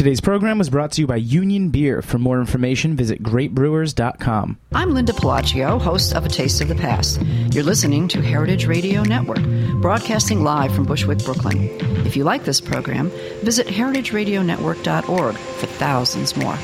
[0.00, 2.00] Today's program was brought to you by Union Beer.
[2.00, 4.56] For more information, visit greatbrewers.com.
[4.72, 7.20] I'm Linda Pelaccio, host of A Taste of the Past.
[7.52, 9.42] You're listening to Heritage Radio Network,
[9.82, 11.68] broadcasting live from Bushwick, Brooklyn.
[12.06, 13.10] If you like this program,
[13.42, 16.56] visit heritageradionetwork.org for thousands more.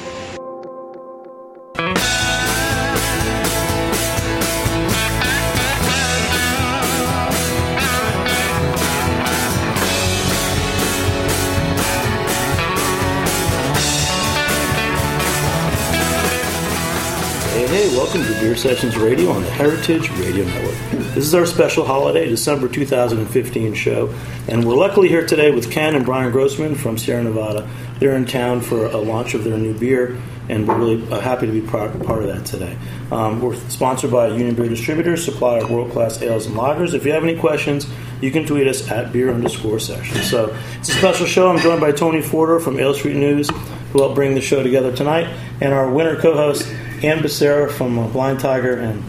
[18.66, 20.74] Sessions Radio on the Heritage Radio Network.
[21.14, 24.12] This is our special holiday, December 2015 show,
[24.48, 27.70] and we're luckily here today with Ken and Brian Grossman from Sierra Nevada.
[28.00, 31.46] They're in town for a launch of their new beer, and we're really uh, happy
[31.46, 32.76] to be part, part of that today.
[33.12, 36.92] Um, we're sponsored by Union Beer Distributors, supplier of world class ales and lagers.
[36.92, 37.86] If you have any questions,
[38.20, 40.16] you can tweet us at beer underscore session.
[40.24, 41.48] So it's a special show.
[41.48, 43.48] I'm joined by Tony Forder from Ale Street News,
[43.92, 46.66] who helped bring the show together tonight, and our winter co host,
[47.04, 49.02] Ann Becerra from uh, Blind Tiger and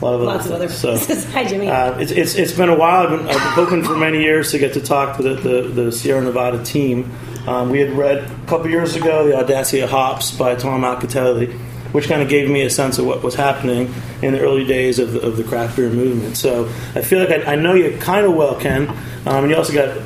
[0.00, 1.24] a lot of Lots of other other things.
[1.24, 1.68] So, Hi, Jimmy.
[1.68, 3.06] uh, it's, it's, it's been a while.
[3.06, 5.62] I've been, I've been hoping for many years to get to talk to the, the,
[5.68, 7.10] the Sierra Nevada team.
[7.46, 11.52] Um, we had read a couple years ago The Audacity of Hops by Tom Acitelli,
[11.92, 14.98] which kind of gave me a sense of what was happening in the early days
[14.98, 16.36] of the, of the craft beer movement.
[16.36, 18.88] So I feel like I, I know you kind of well, Ken.
[19.26, 20.00] Um, and you also got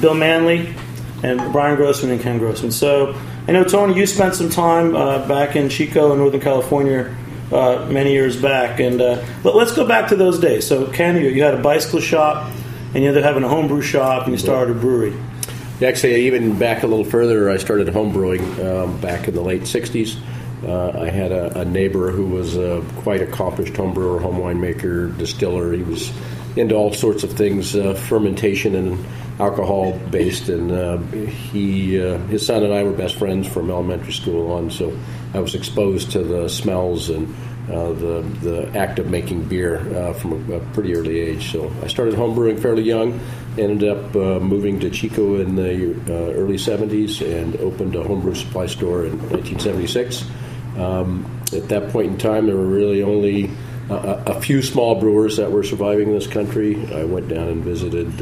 [0.00, 0.74] Bill Manley
[1.22, 2.70] and Brian Grossman and Ken Grossman.
[2.72, 3.18] So
[3.48, 7.16] I know, Tony, you spent some time uh, back in Chico in Northern California
[7.50, 8.78] uh, many years back.
[8.78, 10.66] And uh, let, us go back to those days.
[10.66, 12.52] So, Ken, you, you had a bicycle shop,
[12.92, 15.18] and you ended up having a homebrew shop, and you started a brewery.
[15.82, 20.20] Actually, even back a little further, I started homebrewing um, back in the late 60s.
[20.62, 25.72] Uh, I had a, a neighbor who was a quite accomplished homebrewer, home winemaker, distiller.
[25.72, 26.12] He was
[26.56, 29.06] into all sorts of things, uh, fermentation and
[29.38, 34.12] alcohol based, and uh, he, uh, his son and I were best friends from elementary
[34.12, 34.70] school on.
[34.70, 34.96] So
[35.34, 37.34] I was exposed to the smells and
[37.70, 41.52] uh, the the act of making beer uh, from a, a pretty early age.
[41.52, 43.20] So I started homebrewing fairly young.
[43.58, 48.34] Ended up uh, moving to Chico in the uh, early 70s and opened a homebrew
[48.34, 50.24] supply store in 1976.
[50.78, 53.50] Um, at that point in time, there were really only
[53.90, 56.76] a, a few small brewers that were surviving in this country.
[56.94, 58.16] I went down and visited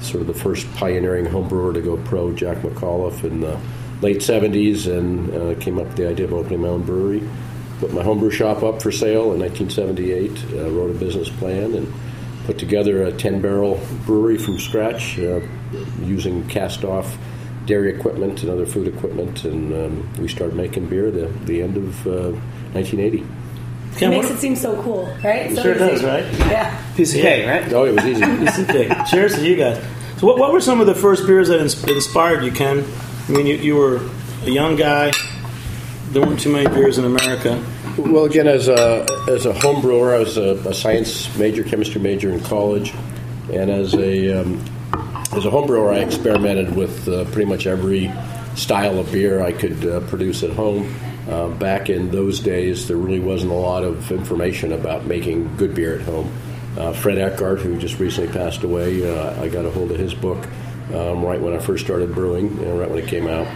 [0.00, 3.58] sort of the first pioneering home brewer to go pro, Jack McAuliffe, in the
[4.00, 7.22] late 70s, and uh, came up with the idea of opening my own brewery.
[7.80, 11.92] Put my homebrew shop up for sale in 1978, uh, wrote a business plan, and
[12.44, 15.40] put together a 10 barrel brewery from scratch uh,
[16.02, 17.16] using cast off
[17.66, 21.76] dairy equipment and other food equipment, and um, we started making beer the, the end
[21.76, 22.32] of uh,
[22.72, 23.24] 1980.
[23.98, 25.54] Yeah, it makes it seem so cool, right?
[25.54, 25.78] So sure easy.
[25.78, 26.24] does, right?
[26.50, 26.94] Yeah.
[26.96, 27.22] Piece of yeah.
[27.22, 27.72] cake, right?
[27.72, 28.24] Oh, it was easy.
[28.24, 28.92] Piece of cake.
[29.10, 29.84] Cheers to you guys.
[30.18, 32.84] So, what, what were some of the first beers that inspired you, Ken?
[33.28, 34.00] I mean, you, you were
[34.42, 35.12] a young guy.
[36.10, 37.62] There weren't too many beers in America.
[37.96, 42.00] Well, again, as a as a home brewer, I was a, a science major, chemistry
[42.00, 42.94] major in college,
[43.52, 44.64] and as a um,
[45.32, 48.12] as a home brewer, I experimented with uh, pretty much every
[48.56, 50.94] style of beer I could uh, produce at home.
[51.30, 55.76] Uh, back in those days, there really wasn't a lot of information about making good
[55.76, 56.28] beer at home.
[56.76, 60.12] Uh, Fred Eckhardt, who just recently passed away, uh, I got a hold of his
[60.12, 60.44] book
[60.92, 63.46] um, right when I first started brewing, you know, right when it came out.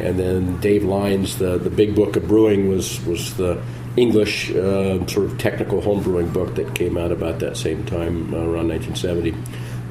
[0.00, 3.62] And then Dave Line's, the, the big book of brewing, was, was the
[3.98, 8.32] English uh, sort of technical home brewing book that came out about that same time,
[8.32, 9.34] uh, around 1970.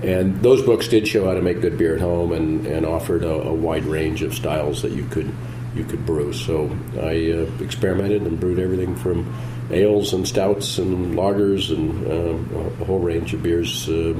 [0.01, 3.23] And those books did show how to make good beer at home and, and offered
[3.23, 5.31] a, a wide range of styles that you could
[5.77, 6.33] you could brew.
[6.33, 9.33] So I uh, experimented and brewed everything from
[9.71, 14.13] ales and stouts and lagers and um, a whole range of beers uh,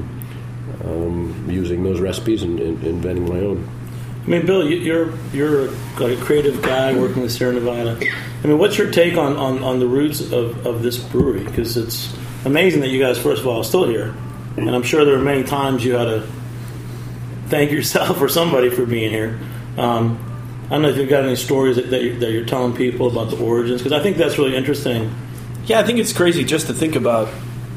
[0.84, 3.68] um, using those recipes and, and inventing my own.
[4.24, 7.98] I mean, Bill, you- you're you're a creative guy working with Sierra Nevada.
[8.44, 11.44] I mean, what's your take on, on, on the roots of, of this brewery?
[11.44, 12.14] Because it's
[12.44, 14.14] amazing that you guys, first of all, are still here,
[14.56, 16.26] and I'm sure there are many times you had to
[17.46, 19.38] thank yourself or somebody for being here.
[19.78, 20.18] Um,
[20.68, 23.06] I don't know if you've got any stories that, that, you're, that you're telling people
[23.08, 25.10] about the origins, because I think that's really interesting.
[25.64, 27.28] Yeah, I think it's crazy just to think about.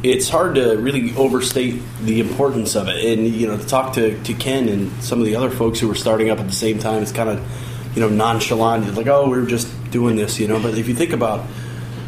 [0.04, 4.22] It's hard to really overstate the importance of it, and you know, to talk to,
[4.22, 6.80] to Ken and some of the other folks who were starting up at the same
[6.80, 8.86] time, it's kind of you know nonchalant.
[8.88, 10.62] It's like, oh, we're just doing this, you know.
[10.62, 11.48] But if you think about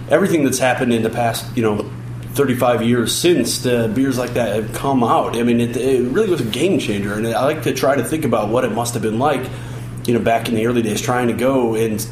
[0.09, 1.89] everything that's happened in the past, you know,
[2.33, 6.29] 35 years since the beers like that have come out, I mean, it, it really
[6.29, 7.13] was a game changer.
[7.13, 9.47] And I like to try to think about what it must have been like,
[10.05, 12.05] you know, back in the early days, trying to go and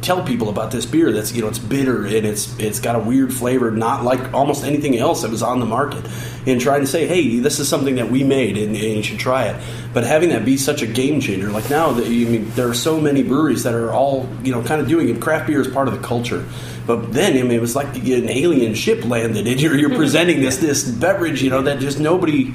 [0.00, 2.98] tell people about this beer that's you know it's bitter and it's it's got a
[2.98, 6.04] weird flavor not like almost anything else that was on the market
[6.44, 9.20] and trying to say hey this is something that we made and, and you should
[9.20, 9.62] try it
[9.92, 12.74] but having that be such a game changer, like now, that, I mean, there are
[12.74, 15.20] so many breweries that are all you know kind of doing it.
[15.20, 16.46] Craft beer is part of the culture,
[16.86, 20.40] but then I mean, it was like an alien ship landed, and you're, you're presenting
[20.40, 22.52] this this beverage, you know, that just nobody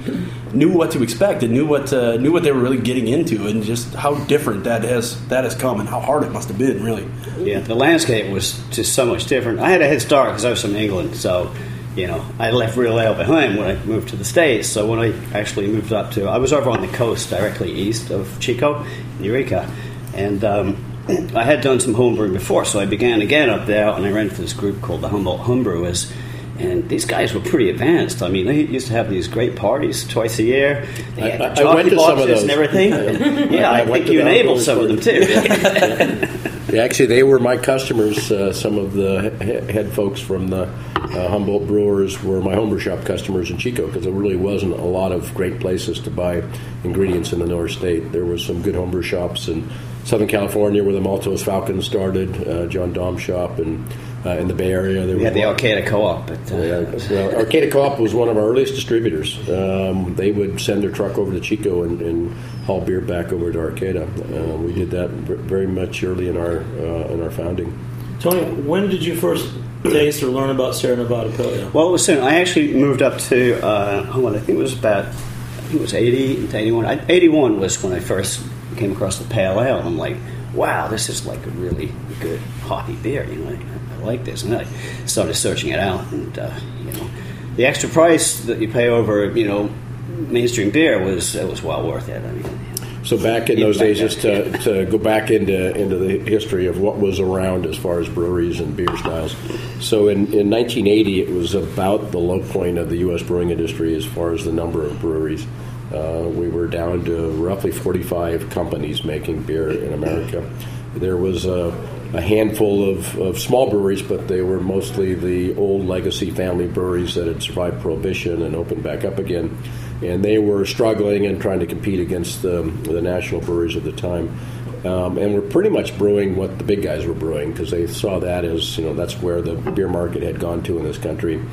[0.53, 3.47] knew what to expect and knew what uh, knew what they were really getting into,
[3.47, 6.57] and just how different that has that has come, and how hard it must have
[6.57, 7.07] been, really.
[7.39, 9.59] Yeah, the landscape was just so much different.
[9.59, 11.53] I had a head start because I was from England, so
[11.97, 14.69] you know, I left real ale behind when I moved to the States.
[14.69, 18.11] So when I actually moved up to, I was over on the coast directly east
[18.11, 18.85] of Chico,
[19.19, 19.69] Eureka.
[20.13, 24.05] And um, I had done some homebrewing before, so I began again up there, and
[24.05, 26.11] I ran into this group called the Humboldt Homebrewers.
[26.59, 28.23] And these guys were pretty advanced.
[28.23, 30.87] I mean, they used to have these great parties twice a year.
[31.15, 32.93] They had I, I went to some of those and everything.
[32.97, 35.19] And, yeah, I, I think you enabled some of them too.
[36.73, 38.31] yeah, actually, they were my customers.
[38.31, 39.29] Uh, some of the
[39.71, 44.03] head folks from the uh, Humboldt Brewers were my homebrew shop customers in Chico because
[44.03, 46.43] there really wasn't a lot of great places to buy
[46.83, 48.11] ingredients in the North State.
[48.11, 49.69] There was some good homebrew shops in
[50.07, 53.85] Southern California where the Maltose Falcons started, uh, John Dom shop, and
[54.25, 55.05] uh, in the Bay Area.
[55.05, 56.27] There we had the Arcata Co-op.
[56.27, 59.37] But, uh, yeah, well, Arcata Co-op was one of our earliest distributors.
[59.49, 62.33] Um, they would send their truck over to Chico and, and
[62.65, 64.03] haul beer back over to Arcata.
[64.03, 67.77] Uh, we did that very much early in our uh, in our founding.
[68.21, 71.69] Tony, when did you first taste or learn about Sierra Nevada Pale Ale?
[71.71, 72.23] Well, it was soon.
[72.23, 75.81] I actually moved up to, uh, on, I think it was about, I think it
[75.81, 76.85] was 80 to 81.
[76.85, 78.41] I, 81 was when I first
[78.77, 79.77] came across the Pale Ale.
[79.79, 80.17] And I'm like,
[80.53, 83.25] wow, this is like a really good hoppy beer.
[83.25, 84.43] You know, I, I like this.
[84.43, 84.63] And I
[85.05, 86.11] started searching it out.
[86.11, 87.09] And, uh, you know,
[87.55, 89.69] the extra price that you pay over, you know,
[90.07, 92.23] mainstream beer was, it was well worth it.
[92.23, 92.67] I mean,
[93.07, 96.77] so back in those days, just to, to go back into into the history of
[96.77, 99.33] what was around as far as breweries and beer styles.
[99.79, 103.23] So in, in 1980, it was about the low point of the U.S.
[103.23, 105.47] brewing industry as far as the number of breweries.
[105.93, 110.49] Uh, we were down to roughly 45 companies making beer in America.
[110.95, 111.67] There was a,
[112.13, 117.15] a handful of, of, small breweries, but they were mostly the old legacy family breweries
[117.15, 119.57] that had survived Prohibition and opened back up again
[120.01, 123.91] and they were struggling and trying to compete against the, the national breweries of the
[123.91, 124.37] time.
[124.85, 128.19] Um, and were pretty much brewing what the big guys were brewing because they saw
[128.19, 131.43] that as you know that's where the beer market had gone to in this country.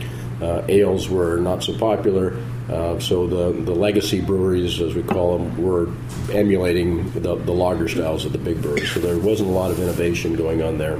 [0.42, 2.36] Uh, ales were not so popular,
[2.68, 5.88] uh, so the the legacy breweries, as we call them, were
[6.32, 8.90] emulating the, the lager styles of the big breweries.
[8.90, 10.98] So there wasn't a lot of innovation going on there.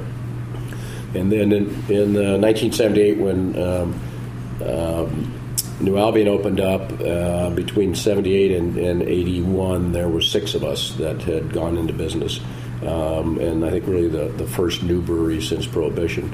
[1.15, 3.99] And then in, in uh, 1978, when um,
[4.61, 5.35] um,
[5.79, 9.91] New Albion opened up uh, between 78 and, and, 81.
[9.91, 12.39] There were six of us that had gone into business.
[12.81, 16.31] Um, and I think really the, the first new brewery since Prohibition.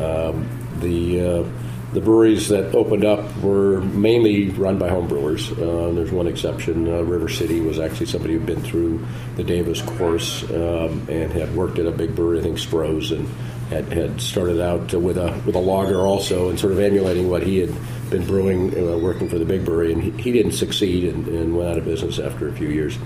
[0.00, 0.46] Um,
[0.80, 1.44] the uh,
[1.92, 5.52] the breweries that opened up were mainly run by homebrewers.
[5.52, 6.88] Uh, there's one exception.
[6.88, 9.06] Uh, River City was actually somebody who'd been through
[9.36, 13.28] the Davis course um, and had worked at a big brewery, I think Stroh's, and
[13.68, 17.42] had, had started out with a with a lager also, and sort of emulating what
[17.42, 17.74] he had
[18.10, 21.56] been brewing, uh, working for the big brewery, and he, he didn't succeed and, and,
[21.56, 22.98] went out of business after a few years.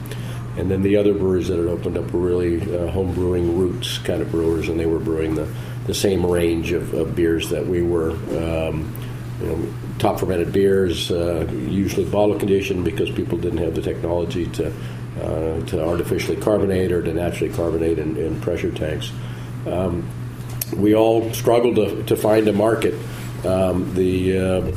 [0.57, 3.99] And then the other breweries that had opened up were really uh, home brewing roots
[3.99, 5.49] kind of brewers, and they were brewing the,
[5.87, 8.11] the same range of, of beers that we were.
[8.11, 8.95] Um,
[9.41, 14.47] you know, top fermented beers, uh, usually bottle conditioned because people didn't have the technology
[14.47, 14.73] to
[15.21, 19.11] uh, to artificially carbonate or to naturally carbonate in, in pressure tanks.
[19.67, 20.09] Um,
[20.77, 22.95] we all struggled to, to find a market.
[23.45, 24.73] Um, the uh,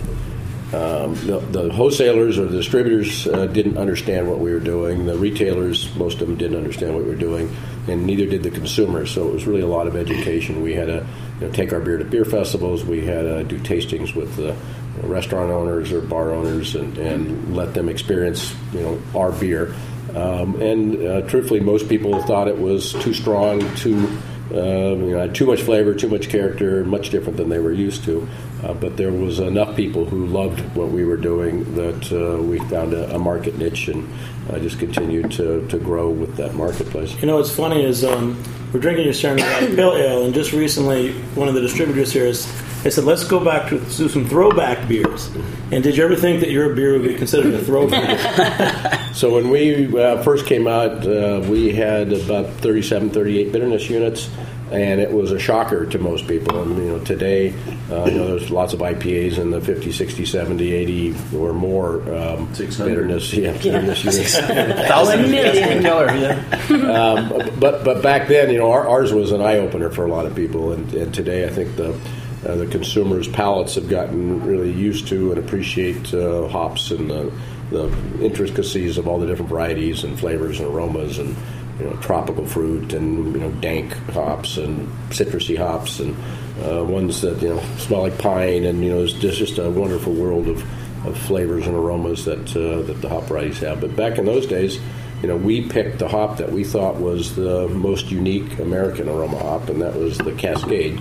[0.71, 5.07] um, the, the, wholesalers or the distributors uh, didn't understand what we were doing.
[5.07, 7.55] The retailers, most of them, didn't understand what we were doing,
[7.89, 9.11] and neither did the consumers.
[9.11, 10.61] So it was really a lot of education.
[10.61, 11.05] We had to
[11.39, 12.83] you know, take our beer to beer festivals.
[12.83, 14.55] We had to do tastings with the
[15.01, 19.73] restaurant owners or bar owners and, and let them experience you know our beer.
[20.15, 24.19] Um, and uh, truthfully, most people thought it was too strong, too
[24.51, 27.71] um, you know, had too much flavor, too much character, much different than they were
[27.71, 28.27] used to.
[28.63, 32.59] Uh, but there was enough people who loved what we were doing that uh, we
[32.59, 34.09] found a, a, market niche and
[34.49, 37.13] uh, just continued to, to grow with that marketplace.
[37.21, 38.41] You know, what's funny is um,
[38.73, 42.47] we're drinking your Nevada Pale Ale, and just recently, one of the distributors here is.
[42.83, 45.27] They said, let's go back to, to some throwback beers.
[45.71, 49.09] And did you ever think that your beer would be considered a throwback?
[49.13, 54.29] so when we uh, first came out, uh, we had about 37, 38 bitterness units
[54.71, 56.61] and it was a shocker to most people.
[56.61, 57.53] And you know, today,
[57.89, 62.01] uh, you know, there's lots of IPAs in the 50, 60, 70, 80 or more
[62.13, 64.37] um, bitterness, yeah, bitterness units.
[64.87, 66.39] Thousand million dollar, yeah.
[66.69, 70.09] um, but but back then, you know, our, ours was an eye opener for a
[70.09, 71.99] lot of people, and, and today I think the
[72.45, 77.31] uh, the consumers' palates have gotten really used to and appreciate uh, hops and the
[77.69, 77.87] the
[78.19, 81.35] intricacies of all the different varieties and flavors and aromas and
[81.79, 86.15] you know tropical fruit and you know dank hops and citrusy hops and
[86.63, 89.69] uh, ones that you know smell like pine and you know it's just just a
[89.69, 90.57] wonderful world of,
[91.05, 93.81] of flavors and aromas that uh, that the hop varieties have.
[93.81, 94.79] But back in those days,
[95.21, 99.37] you know, we picked the hop that we thought was the most unique American aroma
[99.37, 100.99] hop, and that was the Cascade.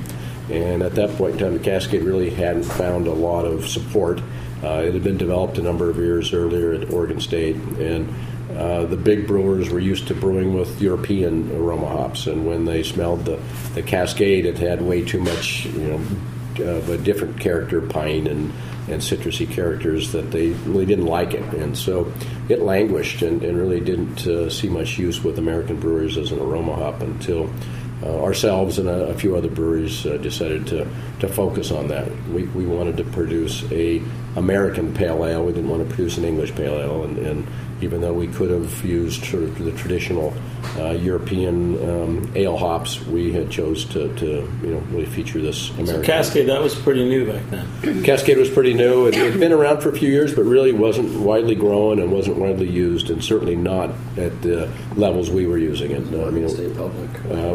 [0.50, 4.20] And at that point in time, the Cascade really hadn't found a lot of support.
[4.62, 8.12] Uh, it had been developed a number of years earlier at Oregon State, and
[8.56, 12.82] uh, the big brewers were used to brewing with European aroma hops, and when they
[12.82, 13.38] smelled the,
[13.74, 16.00] the Cascade, it had way too much, you know,
[16.64, 18.52] of a different character, pine and,
[18.88, 21.54] and citrusy characters, that they really didn't like it.
[21.54, 22.12] And so
[22.48, 26.40] it languished and, and really didn't uh, see much use with American brewers as an
[26.40, 27.48] aroma hop until
[28.02, 30.86] uh, ourselves and a, a, few other breweries uh, decided to,
[31.20, 32.10] to focus on that.
[32.28, 34.02] We, we wanted to produce a
[34.36, 35.44] American pale ale.
[35.44, 37.46] We didn't want to produce an English pale ale, and, and
[37.80, 40.34] even though we could have used sort of the traditional
[40.76, 44.26] uh, European um, ale hops, we had chose to, to
[44.62, 45.96] you know really feature this American.
[45.96, 48.02] So Cascade, that was pretty new back then.
[48.04, 49.06] Cascade was pretty new.
[49.06, 52.36] It had been around for a few years, but really wasn't widely grown and wasn't
[52.36, 56.02] widely used, and certainly not at the levels we were using it.
[56.26, 57.10] I mean, State Public.
[57.26, 57.54] Uh,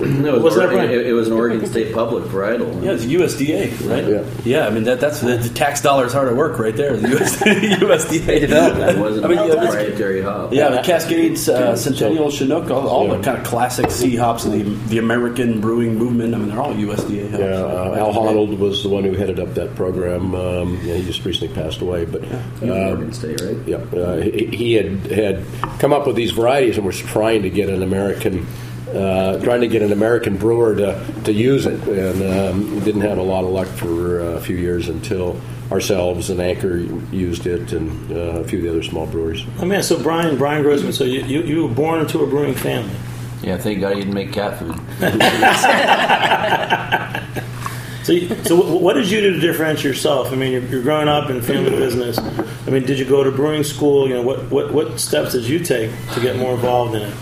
[0.00, 2.82] no, it was, Oregon, it, it was an Oregon State Public varietal.
[2.82, 4.08] Yeah, it's USDA, right?
[4.08, 4.66] Yeah, yeah.
[4.66, 6.96] I mean that that's the, the tax dollars hard at work right there.
[6.96, 8.96] The USDA, they developed that.
[8.96, 10.52] It wasn't I mean, yeah, proprietary hop.
[10.52, 13.16] Yeah, the Cascades, uh, Centennial, Chinook, all, all yeah.
[13.16, 16.34] the kind of classic C hops of the the American brewing movement.
[16.34, 17.40] I mean, they're all USDA hops.
[17.40, 20.34] Yeah, uh, Al Haunold was the one who headed up that program.
[20.34, 22.42] Um, yeah, he just recently passed away, but yeah.
[22.62, 23.56] uh, Oregon State, right?
[23.66, 25.44] Yeah, uh, he, he had had
[25.78, 28.46] come up with these varieties and was trying to get an American
[28.94, 33.18] uh, trying to get an American brewer to, to use it, and um, didn't have
[33.18, 35.40] a lot of luck for uh, a few years until
[35.72, 36.78] ourselves and Anchor
[37.12, 39.44] used it, and uh, a few of the other small brewers.
[39.58, 42.54] I mean, so Brian, Brian Grossman, so you, you, you were born into a brewing
[42.54, 42.94] family.
[43.42, 44.74] Yeah, thank God you didn't make cat food.
[48.06, 50.32] so, you, so what did you do to differentiate yourself?
[50.32, 52.18] I mean, you're, you're, growing up in family business.
[52.18, 54.08] I mean, did you go to brewing school?
[54.08, 57.14] You know, what, what, what steps did you take to get more involved in it?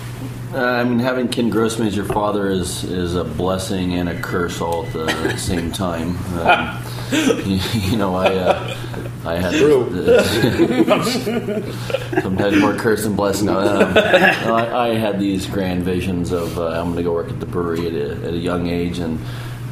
[0.54, 4.20] Uh, I mean, having Ken Grossman as your father is is a blessing and a
[4.20, 6.18] curse all at the same time.
[6.38, 6.78] Um,
[7.46, 8.76] you, you, know, I uh,
[9.24, 9.54] I had
[12.22, 13.48] sometimes more curse than blessing.
[13.48, 17.40] Um, I, I, had these grand visions of uh, I'm going to go work at
[17.40, 19.18] the brewery at a, at a young age and.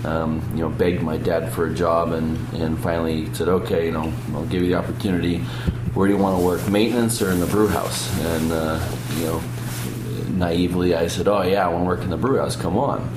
[0.02, 3.92] Um, you know, begged my dad for a job, and, and finally said, "Okay, you
[3.92, 5.40] know, I'll give you the opportunity.
[5.92, 8.80] Where do you want to work, maintenance or in the brew house?" And uh,
[9.18, 9.42] you know,
[10.40, 12.56] naively, I said, "Oh yeah, I want to work in the brew house.
[12.56, 13.08] Come on."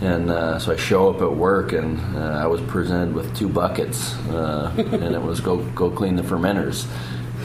[0.00, 3.48] And uh, so I show up at work, and uh, I was presented with two
[3.48, 6.86] buckets, uh, and it was go go clean the fermenters.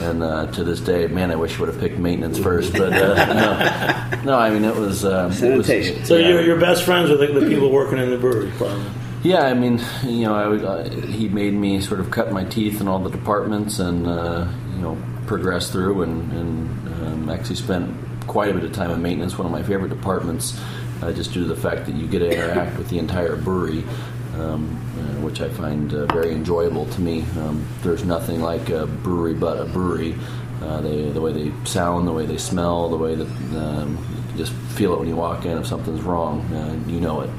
[0.00, 2.72] And uh, to this day, man, I wish I would have picked maintenance first.
[2.72, 5.96] But uh, no, no, I mean it was uh, sanitation.
[5.96, 6.40] It was, so yeah.
[6.40, 8.84] your best friends are the, the, people working in the brewery, probably.
[9.22, 12.80] Yeah, I mean, you know, I would, he made me sort of cut my teeth
[12.80, 17.96] in all the departments, and you know, progress through, and, and um, actually spent
[18.26, 20.60] quite a bit of time in maintenance, one of my favorite departments,
[21.02, 23.84] uh, just due to the fact that you get to interact with the entire brewery,
[24.38, 27.22] um, uh, which I find uh, very enjoyable to me.
[27.38, 30.16] Um, there's nothing like a brewery but a brewery.
[30.62, 33.98] Uh, they, the way they sound, the way they smell, the way that um,
[34.32, 35.58] you just feel it when you walk in.
[35.58, 37.30] If something's wrong, uh, you know it,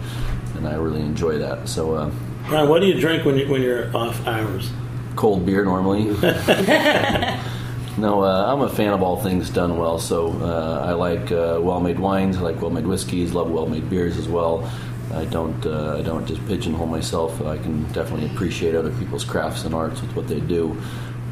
[0.55, 1.67] and I really enjoy that.
[1.67, 2.11] So, uh,
[2.49, 4.69] Ryan, what do you drink when you when you're off hours?
[5.15, 6.09] Cold beer normally.
[7.97, 9.99] No, uh, I'm a fan of all things done well.
[9.99, 12.37] So uh, I like uh, well-made wines.
[12.37, 13.33] I like well-made whiskeys.
[13.33, 14.69] Love well-made beers as well.
[15.13, 15.65] I don't.
[15.65, 17.41] Uh, I don't just pigeonhole myself.
[17.41, 20.81] I can definitely appreciate other people's crafts and arts with what they do.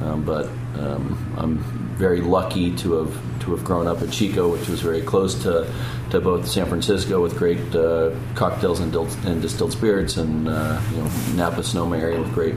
[0.01, 0.45] Um, but
[0.79, 1.57] um, I'm
[1.95, 5.69] very lucky to have to have grown up in Chico, which was very close to
[6.11, 10.79] to both San Francisco with great uh, cocktails and, dil- and, distilled spirits, and uh,
[10.91, 12.55] you know Napa Sonoma area with great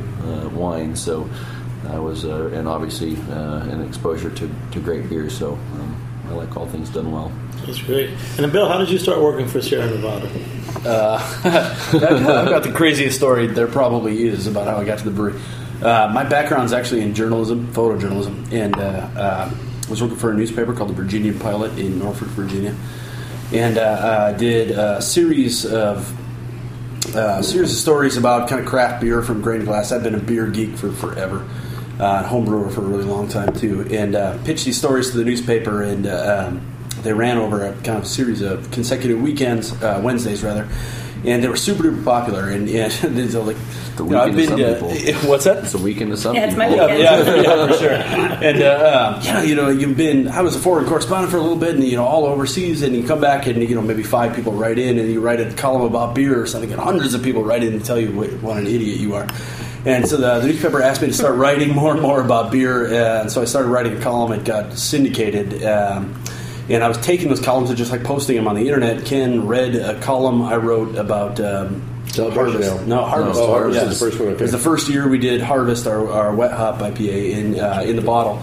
[0.53, 0.95] wine.
[0.95, 1.29] So
[1.91, 5.31] I was, uh, and obviously uh, an exposure to, to great beer.
[5.31, 7.33] So um, I like all things done well.
[7.65, 8.11] That's great.
[8.11, 10.31] And then, Bill, how did you start working for Sierra Nevada?
[10.85, 11.41] Uh,
[11.95, 15.41] I've got the craziest story there probably is about how I got to the brewery.
[15.83, 19.51] Uh, my background is actually in journalism, photojournalism, and uh, uh,
[19.91, 22.75] was working for a newspaper called the Virginia Pilot in Norfolk, Virginia,
[23.53, 26.15] and uh, did a series of
[27.15, 29.93] uh, series of stories about kind of craft beer from grain to glass.
[29.93, 31.47] I've been a beer geek for forever
[31.99, 35.25] uh, homebrewer for a really long time too, and uh, pitched these stories to the
[35.25, 35.83] newspaper.
[35.83, 36.73] And uh, um,
[37.03, 40.69] they ran over a kind of series of consecutive weekends, uh, Wednesdays rather,
[41.25, 42.51] and they were super duper popular.
[42.51, 43.57] And, and so like,
[43.97, 45.21] The you know, I've weekend to been some to- people.
[45.31, 45.65] what's that?
[45.65, 46.77] It's a weekend to some Yeah, it's people.
[46.77, 46.99] my weekend.
[47.01, 47.93] Yeah, yeah, yeah, for sure.
[47.93, 50.29] And uh, um, yeah, you know, you've been.
[50.29, 52.95] I was a foreign correspondent for a little bit, and you know, all overseas, and
[52.95, 55.51] you come back, and you know, maybe five people write in, and you write a
[55.55, 58.31] column about beer or something, and hundreds of people write in and tell you what,
[58.43, 59.27] what an idiot you are.
[59.87, 62.93] And so the, the newspaper asked me to start writing more and more about beer,
[62.93, 64.33] and so I started writing a column.
[64.33, 65.63] It got syndicated.
[65.63, 66.21] Um,
[66.69, 69.05] and I was taking those columns and just like posting them on the internet.
[69.05, 71.83] Ken read a column I wrote about um,
[72.17, 72.87] Harvest.
[72.87, 73.39] No, Harvest.
[73.41, 74.39] Oh, Harvest is the first one, okay.
[74.39, 77.85] It was the first year we did Harvest, our, our wet hop IPA in uh,
[77.87, 78.43] in the bottle.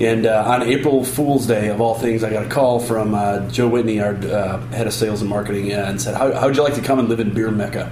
[0.00, 3.48] And uh, on April Fool's Day, of all things, I got a call from uh,
[3.48, 6.62] Joe Whitney, our uh, head of sales and marketing, uh, and said, How, "How'd you
[6.62, 7.90] like to come and live in Beer Mecca?"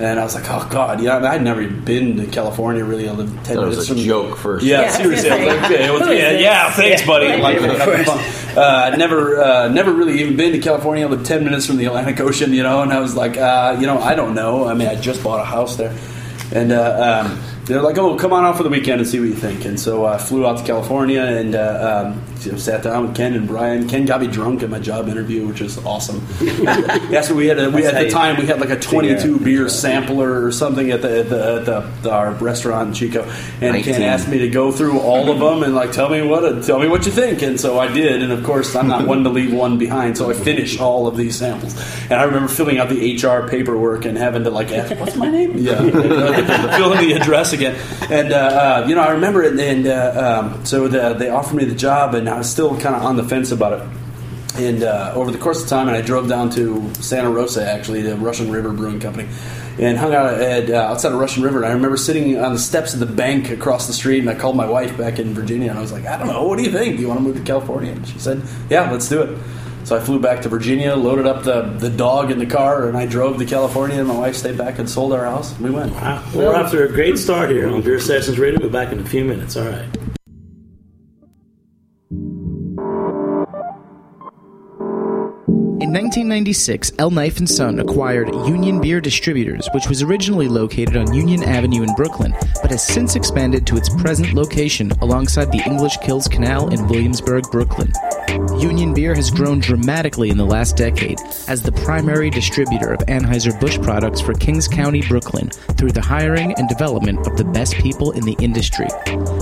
[0.00, 2.84] And I was like, "Oh God, yeah." I mean, I'd never been to California.
[2.84, 4.64] Really, I lived ten Thought it was minutes a from joke first.
[4.64, 5.30] Yeah, Yeah, seriously.
[5.30, 6.42] I gonna was like, okay, well, who is yeah, this?
[6.42, 7.26] yeah, thanks, buddy.
[7.26, 7.36] Yeah.
[8.06, 11.04] Like, uh, never, uh, never really even been to California.
[11.04, 13.76] I lived ten minutes from the Atlantic Ocean, you know, and I was like, uh,
[13.80, 14.68] you know, I don't know.
[14.68, 15.96] I mean, I just bought a house there,
[16.52, 19.28] and uh, um, they're like, oh, come on out for the weekend and see what
[19.28, 19.64] you think.
[19.64, 23.16] And so I flew out to California and uh, um, you know, sat down with
[23.16, 23.88] Ken and Brian.
[23.88, 26.26] Ken got me drunk at my job interview, which was awesome.
[27.08, 29.44] Yes, we had a, we at the time we had like a twenty-two out.
[29.44, 33.22] beer sampler or something at the at the, at the, the our restaurant in Chico,
[33.60, 36.64] and Ken asked me to go through all of them and like tell me what
[36.64, 37.42] tell me what you think.
[37.42, 40.30] And so I did, and of course I'm not one to leave one behind, so
[40.30, 41.74] I finished all of these samples.
[42.04, 45.30] And I remember filling out the HR paperwork and having to like ask, "What's my
[45.30, 45.78] name?" Yeah,
[46.76, 47.76] fill in the address again.
[48.10, 51.56] And uh, uh, you know I remember it, and uh, um, so the, they offered
[51.56, 53.88] me the job, and I was still kind of on the fence about it.
[54.56, 58.02] And uh, over the course of time, and I drove down to Santa Rosa, actually,
[58.02, 59.28] the Russian River Brewing Company,
[59.78, 61.58] and hung out at, uh, outside of Russian River.
[61.58, 64.34] And I remember sitting on the steps of the bank across the street, and I
[64.34, 66.64] called my wife back in Virginia, and I was like, I don't know, what do
[66.64, 66.96] you think?
[66.96, 67.92] Do you want to move to California?
[67.92, 69.38] And she said, Yeah, let's do it.
[69.84, 72.96] So I flew back to Virginia, loaded up the, the dog in the car, and
[72.96, 75.54] I drove to California, and my wife stayed back and sold our house.
[75.54, 75.92] And we went.
[75.92, 76.22] Wow.
[76.34, 78.60] Well, we're after a great start here on Beer Sessions Radio.
[78.60, 79.56] We'll be back in a few minutes.
[79.56, 79.88] All right.
[85.92, 87.10] 1996, L.
[87.10, 91.94] Knife and Son acquired Union Beer Distributors, which was originally located on Union Avenue in
[91.94, 96.86] Brooklyn, but has since expanded to its present location alongside the English Kills Canal in
[96.88, 97.92] Williamsburg, Brooklyn.
[98.58, 103.80] Union Beer has grown dramatically in the last decade as the primary distributor of Anheuser-Busch
[103.80, 108.24] products for Kings County, Brooklyn, through the hiring and development of the best people in
[108.24, 108.88] the industry.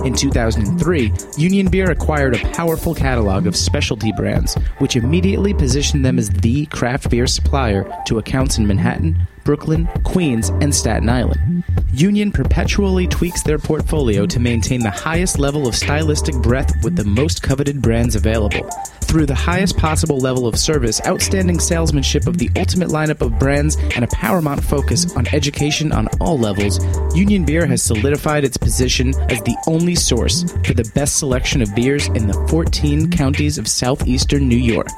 [0.05, 6.18] In 2003, Union Beer acquired a powerful catalog of specialty brands, which immediately positioned them
[6.18, 11.62] as the craft beer supplier to accounts in Manhattan, Brooklyn, Queens, and Staten Island.
[11.92, 17.05] Union perpetually tweaks their portfolio to maintain the highest level of stylistic breadth with the
[17.05, 18.68] most coveted brands available.
[19.03, 23.77] Through the highest possible level of service, outstanding salesmanship of the ultimate lineup of brands,
[23.94, 26.85] and a paramount focus on education on all levels,
[27.16, 31.75] Union Beer has solidified its position as the only source for the best selection of
[31.75, 34.88] beers in the 14 counties of southeastern New York.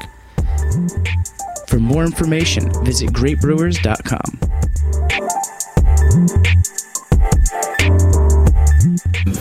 [1.68, 4.38] For more information, visit greatbrewers.com.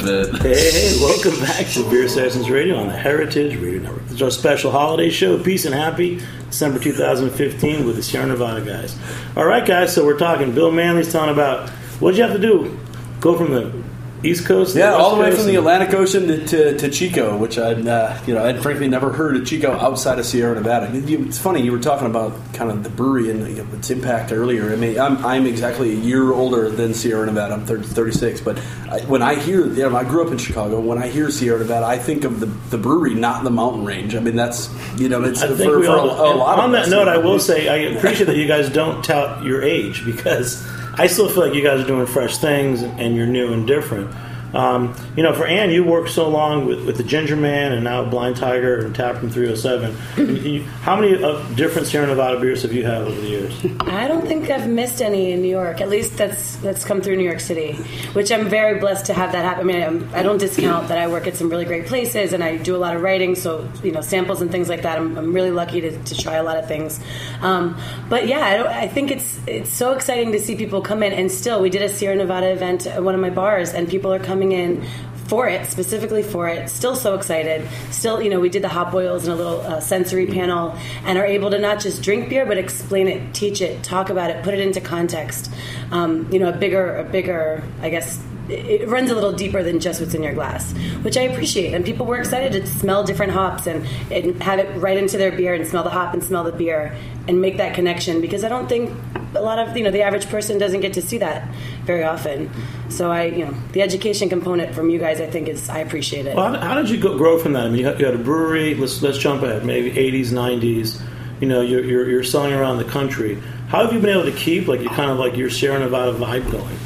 [0.08, 4.03] Hey, hey, welcome back to Beer Sessions Radio on the Heritage Radio Network.
[4.10, 8.97] It's our special holiday show, Peace and Happy, December 2015, with the Sierra Nevada guys.
[9.36, 10.53] All right, guys, so we're talking.
[10.53, 12.80] Bill Manley's talking about what'd you have to do?
[13.19, 13.84] Go from the
[14.23, 17.38] East Coast Yeah, the all the way from the Atlantic Ocean to, to, to Chico,
[17.38, 20.89] which I'd uh, you know I'd frankly never heard of Chico outside of Sierra Nevada.
[20.93, 24.32] It's funny you were talking about kind of the brewery and you know, its impact
[24.32, 24.71] earlier.
[24.71, 27.53] I mean, I'm, I'm exactly a year older than Sierra Nevada.
[27.53, 28.58] I'm 30, 36, but
[28.89, 30.80] I, when I hear, you know, I grew up in Chicago.
[30.80, 34.15] When I hear Sierra Nevada, I think of the, the brewery, not the mountain range.
[34.15, 36.10] I mean, that's you know, it's I for, for all.
[36.10, 39.03] a, a lot on that note, I will say I appreciate that you guys don't
[39.03, 40.65] tout your age because
[40.99, 44.10] I still feel like you guys are doing fresh things and you're new and different.
[44.53, 47.83] Um, you know, for Ann, you worked so long with, with the Ginger Man and
[47.83, 50.45] now Blind Tiger and Taproom 307.
[50.45, 53.53] You- How many uh, different Sierra Nevada beers have you had over the years?
[53.81, 55.81] I don't think I've missed any in New York.
[55.81, 57.73] At least that's that's come through New York City,
[58.13, 59.69] which I'm very blessed to have that happen.
[59.69, 62.43] I mean, I'm, I don't discount that I work at some really great places and
[62.43, 64.97] I do a lot of writing, so you know samples and things like that.
[64.97, 66.99] I'm, I'm really lucky to, to try a lot of things.
[67.41, 67.77] Um,
[68.10, 71.29] but yeah, I, I think it's it's so exciting to see people come in and
[71.31, 74.19] still we did a Sierra Nevada event at one of my bars and people are
[74.19, 74.86] coming in
[75.28, 78.91] for it specifically for it still so excited still you know we did the hop
[78.91, 82.45] boils and a little uh, sensory panel and are able to not just drink beer
[82.45, 85.52] but explain it teach it talk about it put it into context
[85.91, 89.80] um, you know a bigger a bigger i guess it runs a little deeper than
[89.80, 90.71] just what's in your glass,
[91.02, 91.73] which I appreciate.
[91.73, 95.32] And people were excited to smell different hops and, and have it right into their
[95.32, 96.95] beer and smell the hop and smell the beer
[97.28, 98.95] and make that connection because I don't think
[99.35, 101.47] a lot of you know the average person doesn't get to see that
[101.85, 102.49] very often.
[102.89, 106.25] So I you know the education component from you guys I think is I appreciate
[106.25, 106.35] it.
[106.35, 107.65] Well, how, how did you go, grow from that?
[107.65, 108.75] I mean, you had, you had a brewery.
[108.75, 111.01] Let's let's jump ahead, maybe 80s, 90s.
[111.39, 113.35] You know, you're, you're, you're selling around the country.
[113.67, 116.13] How have you been able to keep like you kind of like your Sierra Nevada
[116.13, 116.77] vibe going?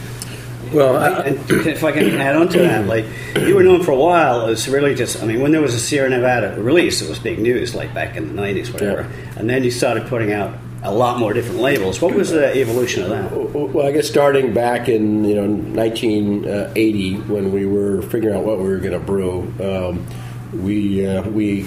[0.73, 1.27] Well, I,
[1.67, 4.67] if I can add on to that, like you were known for a while as
[4.69, 7.75] really just, I mean, when there was a Sierra Nevada release, it was big news,
[7.75, 9.01] like back in the '90s, whatever.
[9.01, 9.39] Yeah.
[9.39, 12.01] And then you started putting out a lot more different labels.
[12.01, 13.31] What was the evolution of that?
[13.31, 18.57] Well, I guess starting back in you know 1980, when we were figuring out what
[18.57, 20.05] we were going to brew, um,
[20.53, 21.65] we uh, we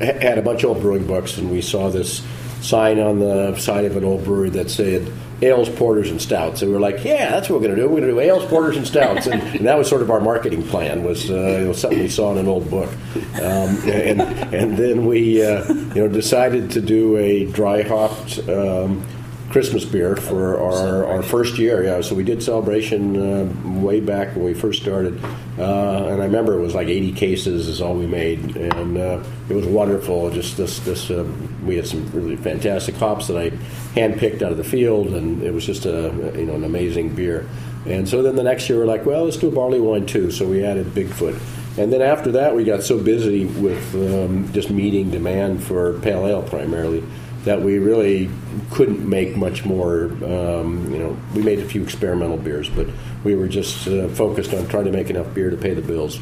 [0.00, 2.24] had a bunch of old brewing books, and we saw this
[2.60, 6.62] sign on the side of an old brewery that said ales, porters, and stouts.
[6.62, 7.88] And we were like, yeah, that's what we're going to do.
[7.88, 9.26] We're going to do ales, porters, and stouts.
[9.26, 11.04] And, and, that was sort of our marketing plan.
[11.04, 12.90] Was uh, something we saw in an old book.
[13.34, 18.48] Um, and and then we uh, you know decided to do a dry hopped.
[18.48, 19.04] Um,
[19.50, 21.84] Christmas beer for our, our first year.
[21.84, 25.22] Yeah, so we did celebration uh, way back when we first started,
[25.58, 29.22] uh, and I remember it was like 80 cases is all we made, and uh,
[29.50, 30.30] it was wonderful.
[30.30, 31.26] Just this this uh,
[31.64, 33.50] we had some really fantastic hops that I
[33.94, 37.46] handpicked out of the field, and it was just a you know an amazing beer.
[37.84, 40.30] And so then the next year we're like, well, let's do a barley wine too.
[40.30, 41.38] So we added Bigfoot.
[41.78, 46.26] And then after that, we got so busy with um, just meeting demand for pale
[46.26, 47.02] ale primarily
[47.44, 48.30] that we really
[48.70, 50.04] couldn't make much more.
[50.24, 52.86] Um, you know, we made a few experimental beers, but
[53.24, 56.20] we were just uh, focused on trying to make enough beer to pay the bills.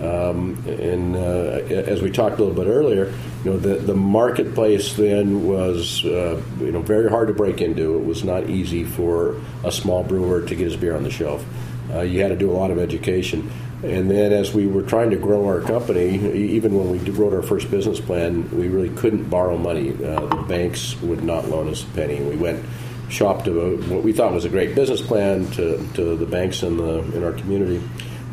[0.00, 3.12] Um, and uh, as we talked a little bit earlier,
[3.44, 7.96] you know, the, the marketplace then was uh, you know very hard to break into.
[7.96, 11.44] It was not easy for a small brewer to get his beer on the shelf.
[11.90, 13.50] Uh, you had to do a lot of education.
[13.82, 17.42] And then as we were trying to grow our company, even when we wrote our
[17.42, 19.92] first business plan, we really couldn't borrow money.
[19.92, 22.20] Uh, the banks would not loan us a penny.
[22.20, 22.64] We went
[23.08, 26.76] shopped a, what we thought was a great business plan to, to the banks in
[26.76, 27.82] the in our community,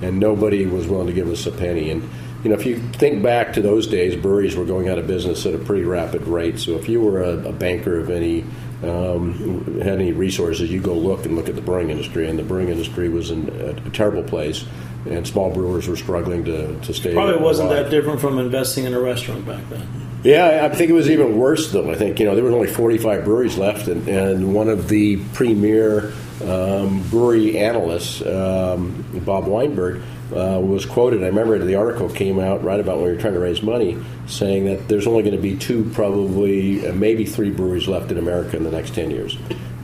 [0.01, 1.91] and nobody was willing to give us a penny.
[1.91, 2.09] And
[2.43, 5.45] you know, if you think back to those days, breweries were going out of business
[5.45, 6.59] at a pretty rapid rate.
[6.59, 8.43] So if you were a, a banker of any
[8.83, 12.43] um, had any resources, you go look and look at the brewing industry, and the
[12.43, 14.65] brewing industry was in a, a terrible place
[15.05, 17.13] and small brewers were struggling to, to stay.
[17.13, 17.85] Probably wasn't alive.
[17.85, 19.87] that different from investing in a restaurant back then.
[20.23, 21.91] Yeah, I think it was even worse though.
[21.91, 25.17] I think you know there was only 45 breweries left, and, and one of the
[25.33, 26.11] premier
[26.43, 31.23] um, brewery analysts, um, Bob Weinberg, uh, was quoted.
[31.23, 33.97] I remember the article came out right about when we were trying to raise money,
[34.25, 38.17] saying that there's only going to be two, probably uh, maybe three breweries left in
[38.17, 39.37] America in the next 10 years.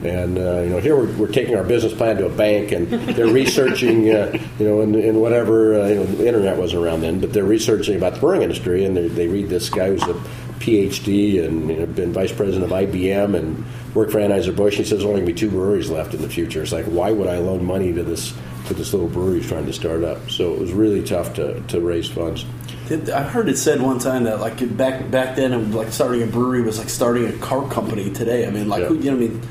[0.04, 2.88] And uh, you know, here we're, we're, taking our business plan to a bank, and
[2.88, 7.02] they're researching, uh, you know, in, in whatever uh, you know, the internet wasn't around
[7.02, 10.14] then, but they're researching about the brewing industry, and they read this guy who's a
[10.62, 14.76] PhD and you know, been vice president of IBM and worked for Anheuser Busch.
[14.76, 16.62] He says there's only going to be two breweries left in the future.
[16.62, 18.32] It's like, why would I loan money to this
[18.66, 20.30] to this little brewery he's trying to start up?
[20.30, 22.44] So it was really tough to, to raise funds.
[22.90, 26.62] I heard it said one time that like back back then, like starting a brewery
[26.62, 28.46] was like starting a car company today.
[28.46, 28.88] I mean, like yeah.
[28.88, 29.42] who, you know, I mean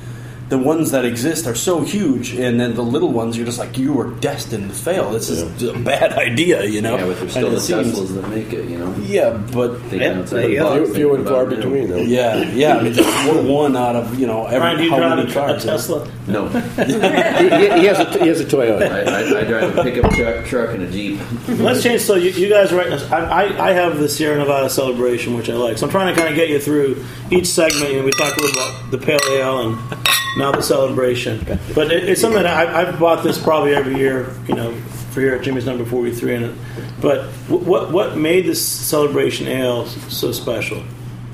[0.51, 3.77] the ones that exist are so huge, and then the little ones, you're just like,
[3.77, 5.09] you were destined to fail.
[5.09, 5.71] This is yeah.
[5.71, 6.97] a bad idea, you know.
[6.97, 8.93] Yeah, but there's still the seems, Teslas that make it, you know.
[8.97, 12.01] Yeah, but yeah, few, few and far between, though.
[12.01, 12.75] Yeah, yeah.
[12.75, 15.33] I mean, just one out of you know every Ryan, do you how many a,
[15.33, 15.63] cars.
[15.63, 16.11] A Tesla?
[16.27, 16.49] No.
[16.49, 18.91] he, he, has a he has a Toyota.
[18.91, 21.21] I, I, I drive a pickup truck, truck and a Jeep.
[21.47, 22.01] Let's change.
[22.01, 22.91] So you, you guys are right.
[23.09, 25.77] I, I, I have the Sierra Nevada celebration, which I like.
[25.77, 27.89] So I'm trying to kind of get you through each segment.
[27.93, 31.45] You know, we talked a little about the pale ale and now the celebration.
[31.75, 34.73] But it, it's something that I, I've bought this probably every year, you know,
[35.11, 36.55] for here at Jimmy's Number 43 And it.
[37.01, 40.83] But what what made this celebration ale so special?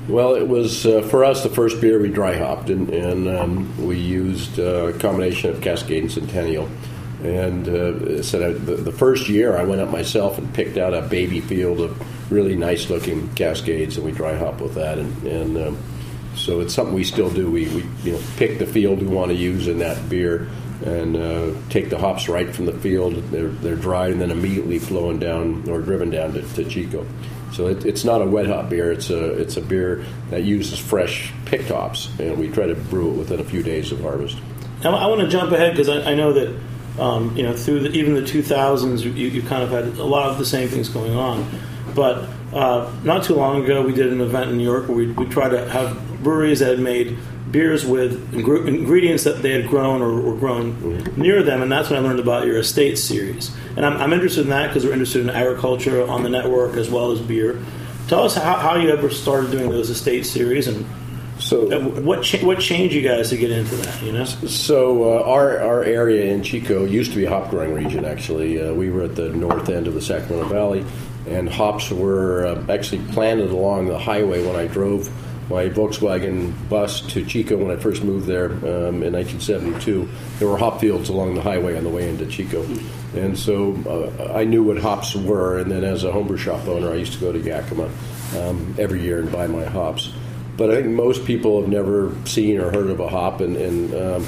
[0.08, 3.86] Well, it was uh, for us the first beer we dry hopped, and, and um,
[3.86, 6.68] we used uh, a combination of Cascade and Centennial.
[7.22, 11.02] And uh, so the, the, first year, I went up myself and picked out a
[11.02, 14.98] baby field of really nice looking Cascades, and we dry hop with that.
[14.98, 15.78] And, and um,
[16.38, 17.50] so it's something we still do.
[17.50, 20.48] We, we you know pick the field we want to use in that beer
[20.84, 23.14] and uh, take the hops right from the field.
[23.30, 27.04] They're, they're dry and then immediately flowing down or driven down to, to Chico.
[27.52, 28.92] So it, it's not a wet hop beer.
[28.92, 33.10] It's a it's a beer that uses fresh picked hops, and we try to brew
[33.10, 34.38] it within a few days of harvest.
[34.84, 36.56] Now, I want to jump ahead because I, I, know that
[37.00, 40.30] um, you know through the, even the 2000s, you, you kind of had a lot
[40.30, 41.48] of the same things going on.
[41.94, 45.10] But uh, not too long ago, we did an event in New York where we,
[45.12, 47.16] we tried to have breweries that had made
[47.50, 51.88] beers with ingre- ingredients that they had grown or, or grown near them, and that's
[51.88, 53.54] when I learned about your estate series.
[53.76, 56.90] And I'm, I'm interested in that because we're interested in agriculture on the network as
[56.90, 57.62] well as beer.
[58.08, 60.84] Tell us how, how you ever started doing those estate series and
[61.38, 64.02] So uh, what cha- what changed you guys to get into that.
[64.02, 67.72] You know, So uh, our our area in Chico used to be a hop growing
[67.74, 68.04] region.
[68.04, 70.84] Actually, uh, we were at the north end of the Sacramento Valley,
[71.28, 75.08] and hops were uh, actually planted along the highway when I drove
[75.48, 80.08] my Volkswagen bus to Chico when I first moved there um, in 1972.
[80.38, 82.62] There were hop fields along the highway on the way into Chico,
[83.14, 85.58] and so uh, I knew what hops were.
[85.58, 87.90] And then as a homebrew shop owner, I used to go to Yakima
[88.36, 90.12] um, every year and buy my hops
[90.58, 93.94] but I think most people have never seen or heard of a hop, and, and
[93.94, 94.26] um,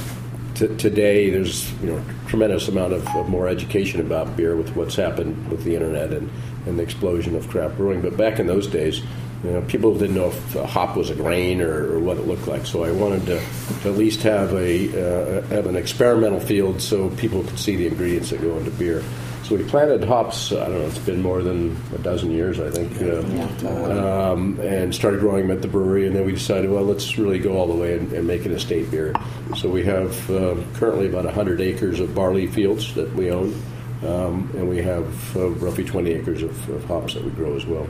[0.54, 4.94] t- today there's you know tremendous amount of, of more education about beer with what's
[4.94, 6.30] happened with the internet and,
[6.66, 8.00] and the explosion of craft brewing.
[8.00, 9.02] But back in those days,
[9.42, 12.26] you know, people didn't know if a hop was a grain or, or what it
[12.26, 12.66] looked like.
[12.66, 13.40] So I wanted to,
[13.82, 17.86] to at least have a uh, have an experimental field so people could see the
[17.86, 19.02] ingredients that go into beer.
[19.44, 20.52] So we planted hops.
[20.52, 20.86] I don't know.
[20.86, 25.56] It's been more than a dozen years, I think, uh, um, and started growing them
[25.56, 26.06] at the brewery.
[26.06, 28.52] And then we decided, well, let's really go all the way and, and make an
[28.52, 29.12] estate beer.
[29.56, 33.60] So we have um, currently about 100 acres of barley fields that we own,
[34.04, 37.66] um, and we have uh, roughly 20 acres of, of hops that we grow as
[37.66, 37.88] well.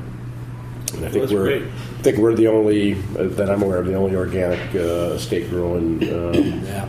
[0.95, 1.63] And I think That's we're great.
[1.65, 5.49] I think we're the only uh, that I'm aware of the only organic uh, estate
[5.51, 6.89] growing um, Yeah.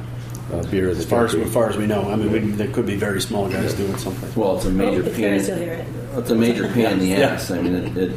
[0.51, 1.47] uh, beer in the As far as, country.
[1.47, 3.95] as far as we know, I mean, we, there could be very small guys doing
[3.97, 4.29] something.
[4.39, 5.37] Well, it's a major It's pain.
[5.39, 5.85] good to hear it.
[6.17, 7.19] It's a major pain in the Yeah.
[7.29, 7.51] ass.
[7.51, 8.11] I mean, it, it,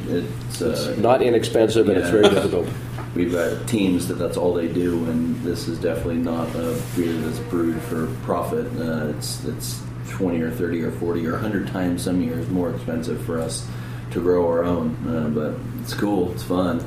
[0.49, 2.13] it's uh, not inexpensive and it's Yeah.
[2.23, 2.67] very difficult.
[3.15, 7.13] We've got teams that that's all they do, and this is definitely not a beer
[7.13, 8.67] that's brewed for profit.
[8.77, 13.25] Uh, it's it's twenty or thirty or forty or hundred times some years more expensive
[13.25, 13.65] for us
[14.11, 14.97] to grow our own.
[15.07, 16.33] Uh, but it's cool.
[16.33, 16.85] It's fun.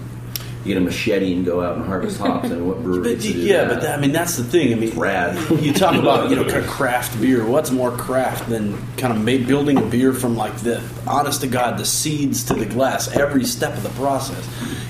[0.66, 2.50] You get a machete and go out and harvest hops.
[2.50, 3.70] and what brewery But, yeah, that?
[3.70, 4.74] but that, I mean that's the thing.
[4.74, 5.38] I mean, Rad.
[5.62, 7.46] You talk about you know kind of craft beer.
[7.46, 11.48] What's more craft than kind of ma- building a beer from like the honest to
[11.48, 14.46] god, the seeds to the glass, every step of the process,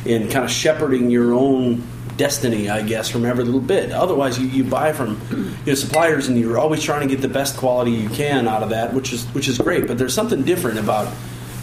[0.07, 1.83] and kind of shepherding your own
[2.15, 3.91] destiny, I guess, from every little bit.
[3.91, 7.27] Otherwise, you, you buy from you know suppliers, and you're always trying to get the
[7.31, 9.85] best quality you can out of that, which is which is great.
[9.85, 11.13] But there's something different about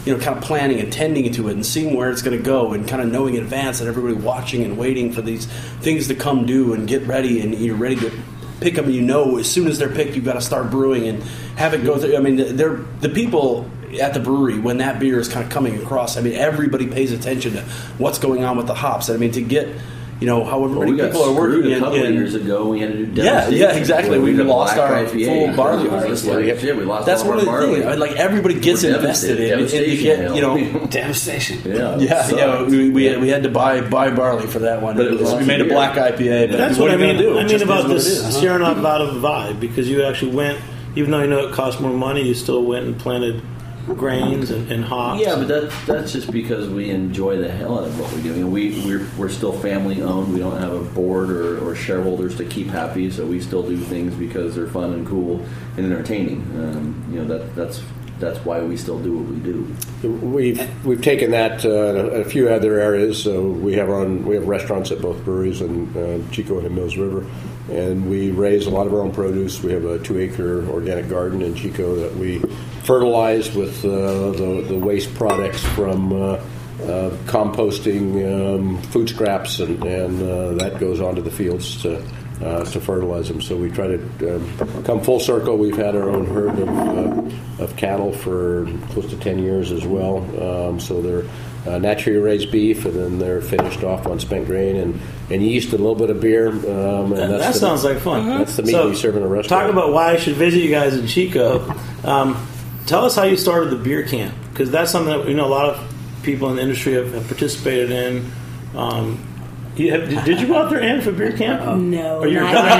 [0.05, 2.43] you know, kind of planning and tending to it and seeing where it's going to
[2.43, 5.47] go and kind of knowing in advance that everybody watching and waiting for these
[5.81, 8.11] things to come due and get ready and you're ready to
[8.59, 8.89] pick them.
[8.89, 11.23] You know, as soon as they're picked, you've got to start brewing and
[11.57, 12.15] have it go through.
[12.15, 15.81] I mean, they're the people at the brewery when that beer is kind of coming
[15.81, 16.17] across.
[16.17, 17.61] I mean, everybody pays attention to
[17.97, 19.09] what's going on with the hops.
[19.09, 19.69] I mean, to get
[20.25, 22.33] you know, however Well, many we got people are working a couple of in- years
[22.33, 22.67] ago.
[22.69, 24.17] We had to do yeah, yeah, exactly.
[24.17, 25.25] We, did a lost our IPA.
[25.27, 26.09] full barley harvest.
[26.09, 27.81] just like, shit, we lost That's all one of the barley.
[27.81, 27.99] things.
[27.99, 29.83] Like everybody gets We're invested in, devastated.
[29.87, 31.59] and you get, you know, Devastation.
[31.63, 32.63] Yeah, yeah, yeah.
[32.63, 34.97] We, we, had, we had to buy buy barley for that one.
[34.97, 36.49] But it was we made a black IPA.
[36.49, 37.17] But That's what, what, I mean.
[37.17, 37.37] do?
[37.37, 38.35] I mean about is what it this is.
[38.37, 40.59] Sierra Nevada vibe because you actually went,
[40.95, 43.43] even though you know it cost more money, you still went and planted
[43.93, 45.21] grains and, and hops.
[45.21, 48.33] Yeah, but that, that's just because we enjoy the hell out of what we do.
[48.33, 50.33] You know, we we're, we're still family owned.
[50.33, 53.77] We don't have a board or, or shareholders to keep happy, so we still do
[53.77, 55.45] things because they're fun and cool
[55.77, 56.41] and entertaining.
[56.55, 57.81] Um, you know, that that's
[58.19, 60.17] that's why we still do what we do.
[60.25, 63.21] We've we've taken that uh, a, a few other areas.
[63.21, 66.67] So we have our own, we have restaurants at both breweries in uh, Chico and
[66.67, 67.25] in Mills River,
[67.69, 69.61] and we raise a lot of our own produce.
[69.61, 72.41] We have a two acre organic garden in Chico that we
[72.85, 76.13] fertilize with uh, the the waste products from.
[76.13, 76.39] Uh,
[76.75, 82.03] uh, composting um, food scraps and, and uh, that goes onto the fields to
[82.43, 83.41] uh, to fertilize them.
[83.41, 85.57] So we try to um, come full circle.
[85.57, 86.67] We've had our own herd of,
[87.59, 90.17] uh, of cattle for close to 10 years as well.
[90.67, 91.23] Um, so they're
[91.65, 94.99] uh, naturally raised beef, and then they're finished off on spent grain and,
[95.31, 96.49] and yeast and a little bit of beer.
[96.49, 98.27] Um, and That, that's that the- sounds like fun.
[98.27, 99.63] That's the meat So, we serve in a restaurant.
[99.63, 101.73] Talk about why I should visit you guys in Chico.
[102.85, 105.49] Tell us how you started the beer camp because that's something that you know a
[105.49, 108.31] lot of people in the industry have, have participated in.
[108.75, 109.19] Um,
[109.75, 111.61] you have, did, did you go out there and for beer camp?
[111.81, 112.77] No, Or you're not coming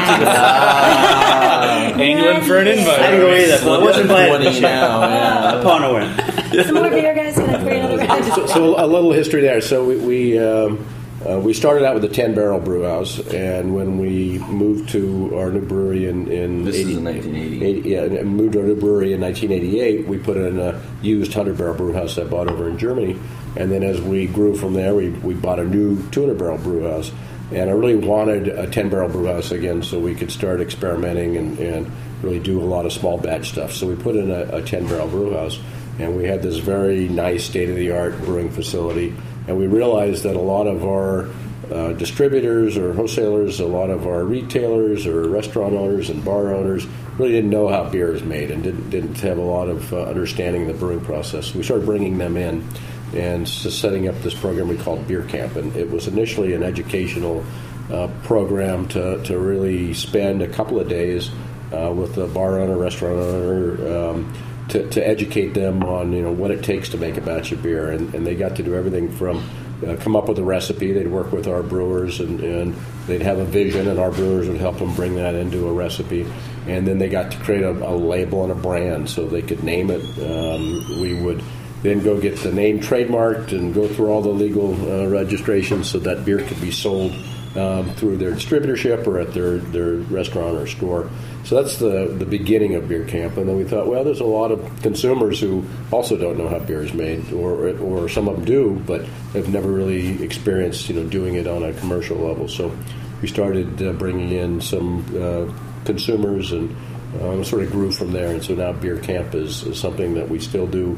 [1.99, 2.37] yet.
[2.37, 2.99] to the for an invite.
[2.99, 4.61] I didn't go either, but I wasn't invited Twenty this year.
[4.69, 5.59] now, yeah.
[5.59, 6.63] Upon a win.
[6.65, 7.35] Some more beer, guys.
[7.35, 8.21] Can I bring another guy?
[8.29, 9.59] so, so a little history there.
[9.61, 10.85] So we we, um,
[11.27, 15.35] uh, we started out with a ten barrel brew house, and when we moved to
[15.38, 17.65] our new brewery in in This is in 1980.
[17.65, 21.33] 80 yeah, and moved to our new brewery in 1988, we put in a used
[21.33, 23.19] hundred barrel brew house I bought over in Germany,
[23.55, 26.89] and then as we grew from there, we we bought a new 200 barrel brew
[26.89, 27.11] house.
[27.51, 31.38] And I really wanted a 10 barrel brew house again so we could start experimenting
[31.38, 31.91] and, and
[32.23, 33.71] really do a lot of small batch stuff.
[33.71, 35.59] So we put in a, a 10 barrel brew house
[35.99, 39.13] and we had this very nice state of the art brewing facility.
[39.47, 41.29] And we realized that a lot of our
[41.71, 46.86] uh, distributors or wholesalers, a lot of our retailers or restaurant owners and bar owners
[47.17, 50.03] really didn't know how beer is made and didn't, didn't have a lot of uh,
[50.03, 51.47] understanding of the brewing process.
[51.47, 52.67] So we started bringing them in
[53.13, 55.55] and setting up this program we called Beer Camp.
[55.55, 57.45] And it was initially an educational
[57.91, 61.29] uh, program to, to really spend a couple of days
[61.71, 64.34] uh, with a bar owner, restaurant owner, um,
[64.69, 67.62] to, to educate them on you know what it takes to make a batch of
[67.62, 67.91] beer.
[67.91, 69.43] And, and they got to do everything from
[69.86, 70.91] uh, come up with a recipe.
[70.93, 72.75] They'd work with our brewers, and, and,
[73.08, 76.25] they'd have a vision, and our brewers would help them bring that into a recipe.
[76.65, 79.63] And then they got to create a, a label and a brand so they could
[79.63, 80.01] name it.
[80.19, 81.43] Um, we would
[81.84, 85.99] then go get the name trademarked and go through all the legal uh, registrations so
[85.99, 87.12] that beer could be sold
[87.56, 91.10] um, through their distributorship or at their, their restaurant or store.
[91.45, 93.38] So that's the, the beginning of Beer Camp.
[93.38, 96.58] And then we thought, well, there's a lot of consumers who also don't know how
[96.58, 100.95] beer is made, or, or some of them do, but have never really experienced you
[100.95, 102.47] know, doing it on a commercial level.
[102.47, 102.75] So
[103.21, 106.75] we started uh, bringing in some uh, consumers and
[107.21, 108.31] um, sort of grew from there.
[108.31, 110.97] And so now Beer Camp is, is something that we still do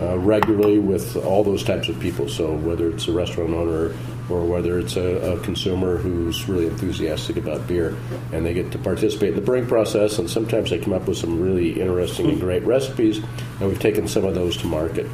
[0.00, 2.28] uh, regularly with all those types of people.
[2.28, 3.94] So whether it's a restaurant owner
[4.28, 7.96] or whether it's a, a, consumer who's really enthusiastic about beer
[8.32, 11.16] and they get to participate in the brewing process, and sometimes they come up with
[11.16, 15.06] some really interesting and great recipes, and we've taken some of those to market.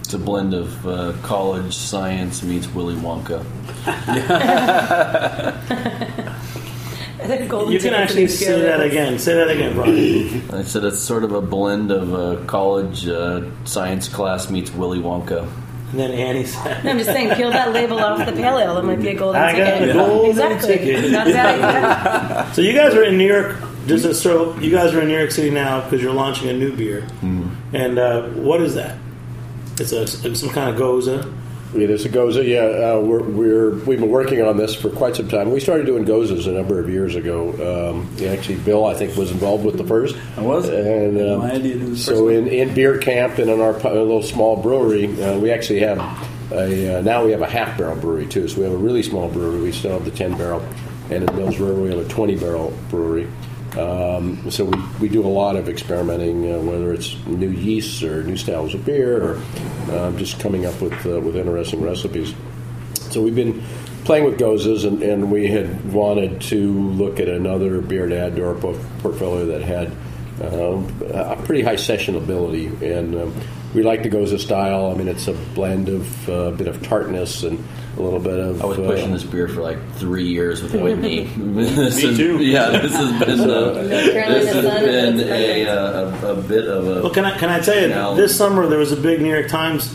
[0.00, 3.44] It's a blend of uh, college science meets Willy Wonka.
[7.70, 9.18] you can actually say that again.
[9.18, 10.50] Say that again, Brian.
[10.50, 14.98] I said it's sort of a blend of a college uh, science class meets Willy
[14.98, 15.48] Wonka.
[15.92, 18.74] And then Annie said, no, "I'm just saying, peel that label off the pale ale.
[18.76, 20.68] That might be a golden I ticket." got a golden exactly.
[20.78, 21.10] ticket.
[21.12, 22.54] Not bad idea.
[22.54, 23.56] So you guys are in New York.
[23.86, 26.52] Just a, so you guys are in New York City now because you're launching a
[26.54, 27.06] new beer.
[27.20, 28.96] And uh, what is that?
[29.78, 31.08] It's a it's some kind of gose.
[31.74, 32.46] It is a gose.
[32.46, 35.50] Yeah, uh, we're, we're we've been working on this for quite some time.
[35.50, 37.92] We started doing goses a number of years ago.
[37.94, 40.14] Um, actually, Bill I think was involved with the first.
[40.36, 40.68] I was.
[40.68, 43.72] And um, My idea to do the so in, in beer camp and in our
[43.72, 45.98] pu- little small brewery, uh, we actually have
[46.52, 48.48] a uh, now we have a half barrel brewery too.
[48.48, 49.62] So we have a really small brewery.
[49.62, 50.60] We still have the ten barrel,
[51.10, 53.30] and in Mills River we have a twenty barrel brewery.
[53.76, 58.22] Um, so we, we do a lot of experimenting, uh, whether it's new yeasts or
[58.22, 59.42] new styles of beer, or
[59.90, 62.34] uh, just coming up with uh, with interesting recipes.
[63.10, 63.62] So we've been
[64.04, 68.36] playing with goses, and, and we had wanted to look at another beer to add
[68.36, 69.88] to our portfolio that had
[70.42, 73.34] um, a pretty high sessionability, and um,
[73.74, 74.90] we like the gose style.
[74.90, 77.62] I mean, it's a blend of uh, a bit of tartness and
[77.96, 78.62] a little bit of.
[78.62, 81.24] I was uh, pushing this beer for like three years with Whitney.
[81.36, 82.38] This Me is- too.
[82.42, 86.86] Yeah, this has been uh, Carolina this has been a, uh, a, a bit of
[86.86, 87.02] a.
[87.02, 87.88] Well, can I can I tell you?
[87.88, 89.94] Now- This summer there was a big New York Times.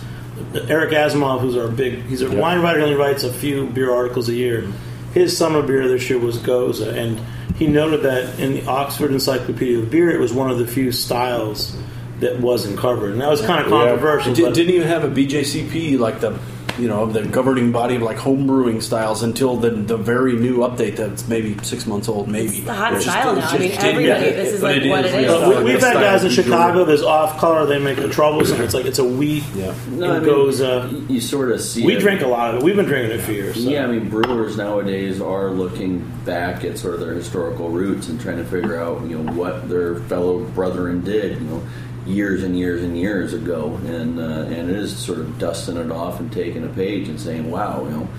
[0.69, 2.81] Eric Asimov, who's our big, he's a wine writer.
[2.81, 4.65] Only writes a few beer articles a year.
[5.13, 7.19] His summer beer this year was Gose, and
[7.57, 10.91] he noted that in the Oxford Encyclopedia of Beer, it was one of the few
[10.91, 11.75] styles
[12.19, 14.33] that wasn't covered, and that was kind of controversial.
[14.33, 16.37] Did, but- didn't you have a BJCP like the
[16.79, 20.57] you know the governing body of like home brewing styles until the the very new
[20.59, 23.57] update that's maybe six months old maybe It's the hot It's style it's now.
[23.57, 24.05] I mean, everybody.
[24.05, 25.31] yeah, This is like it what it really is.
[25.31, 26.29] But we, we've had Style guys in.
[26.29, 26.85] Chicago.
[26.85, 27.65] There's off color.
[27.65, 28.61] They make a troublesome.
[28.61, 29.43] It's like it's a wheat.
[29.55, 29.73] Yeah.
[29.89, 30.61] No, I it mean, goes.
[30.61, 31.83] Uh, you sort of see.
[31.83, 31.99] we it.
[31.99, 32.63] drink a lot of it.
[32.63, 33.55] We've been drinking it for years.
[33.55, 33.61] So.
[33.71, 38.21] Yeah, I mean, brewers nowadays are looking back at sort of their historical roots and
[38.21, 41.63] trying to figure out, you know, what their fellow brethren did, you know,
[42.07, 45.91] years and years and years ago, and uh, and it is sort of dusting it
[45.91, 48.09] off and taking a page and saying, wow, you know,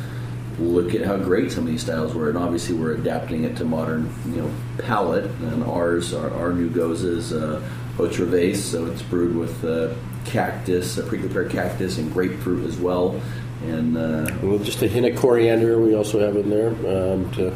[0.58, 3.64] look at how great some of these styles were, and obviously we're adapting it to
[3.64, 5.24] modern, you know, palate.
[5.24, 7.62] And ours, our, our new gose is uh,
[7.96, 13.20] Vez, so it's brewed with uh, cactus, a pre-prepared cactus, and grapefruit as well.
[13.64, 17.52] And uh, Well, just a hint of coriander we also have in there um, to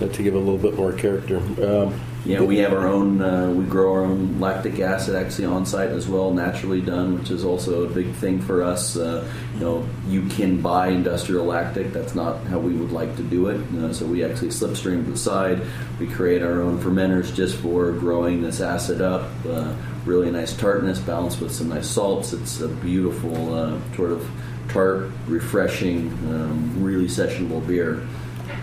[0.00, 1.38] to give a little bit more character.
[1.38, 3.20] Um, Yeah, we have our own.
[3.20, 7.30] Uh, we grow our own lactic acid actually on site as well, naturally done, which
[7.30, 8.96] is also a big thing for us.
[8.96, 11.92] Uh, you know, you can buy industrial lactic.
[11.92, 13.60] That's not how we would like to do it.
[13.76, 15.60] Uh, so we actually slipstream to the side.
[16.00, 19.30] We create our own fermenters just for growing this acid up.
[19.46, 19.74] Uh,
[20.06, 22.32] really nice tartness balanced with some nice salts.
[22.32, 24.26] It's a beautiful uh, sort of
[24.68, 28.06] tart, refreshing, um, really sessionable beer.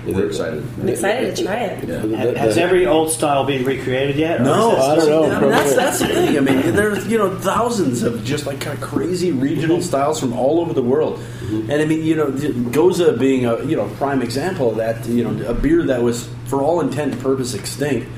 [0.05, 0.63] We're excited.
[0.79, 1.87] I'm excited to try it.
[1.87, 2.37] Yeah.
[2.37, 4.41] Has every old style been recreated yet?
[4.41, 5.31] No, I don't know.
[5.31, 6.37] I mean, that's that's the thing.
[6.37, 9.85] I mean, there's you know thousands of just like kind of crazy regional mm-hmm.
[9.85, 11.69] styles from all over the world, mm-hmm.
[11.69, 15.05] and I mean, you know, Gose being a you know prime example of that.
[15.05, 18.09] You know, a beer that was for all intent and purpose extinct.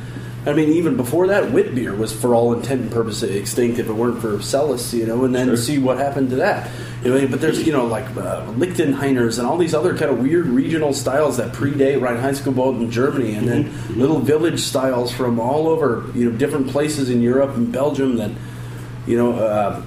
[0.45, 3.87] I mean, even before that, wit beer was for all intent and purpose extinct if
[3.87, 5.23] it weren't for Celis, you know.
[5.23, 6.69] And then see what happened to that.
[7.03, 10.19] You know, but there's you know like uh, Lichtenhainers and all these other kind of
[10.19, 15.67] weird regional styles that predate Reinheitsgebot in Germany, and then little village styles from all
[15.67, 18.31] over you know different places in Europe and Belgium that
[19.07, 19.33] you know.
[19.33, 19.81] Uh,